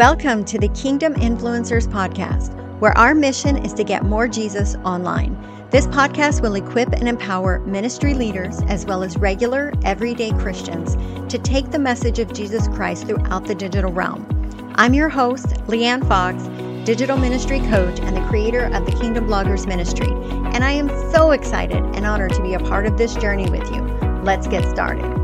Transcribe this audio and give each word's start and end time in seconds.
Welcome 0.00 0.46
to 0.46 0.58
the 0.58 0.68
Kingdom 0.68 1.12
Influencers 1.16 1.86
Podcast, 1.86 2.54
where 2.80 2.96
our 2.96 3.14
mission 3.14 3.62
is 3.62 3.74
to 3.74 3.84
get 3.84 4.02
more 4.02 4.26
Jesus 4.26 4.74
online. 4.76 5.36
This 5.68 5.86
podcast 5.88 6.40
will 6.40 6.54
equip 6.54 6.94
and 6.94 7.06
empower 7.06 7.58
ministry 7.66 8.14
leaders 8.14 8.62
as 8.62 8.86
well 8.86 9.02
as 9.02 9.18
regular, 9.18 9.74
everyday 9.84 10.30
Christians 10.38 10.96
to 11.30 11.38
take 11.38 11.70
the 11.70 11.78
message 11.78 12.18
of 12.18 12.32
Jesus 12.32 12.66
Christ 12.68 13.08
throughout 13.08 13.44
the 13.44 13.54
digital 13.54 13.92
realm. 13.92 14.26
I'm 14.76 14.94
your 14.94 15.10
host, 15.10 15.48
Leanne 15.66 16.08
Fox, 16.08 16.44
digital 16.86 17.18
ministry 17.18 17.60
coach 17.60 18.00
and 18.00 18.16
the 18.16 18.26
creator 18.26 18.70
of 18.72 18.86
the 18.86 18.92
Kingdom 18.92 19.26
Bloggers 19.26 19.66
Ministry, 19.66 20.08
and 20.54 20.64
I 20.64 20.72
am 20.72 20.88
so 21.12 21.32
excited 21.32 21.76
and 21.76 22.06
honored 22.06 22.32
to 22.32 22.42
be 22.42 22.54
a 22.54 22.58
part 22.58 22.86
of 22.86 22.96
this 22.96 23.14
journey 23.16 23.50
with 23.50 23.70
you. 23.70 23.82
Let's 24.22 24.46
get 24.46 24.66
started. 24.70 25.19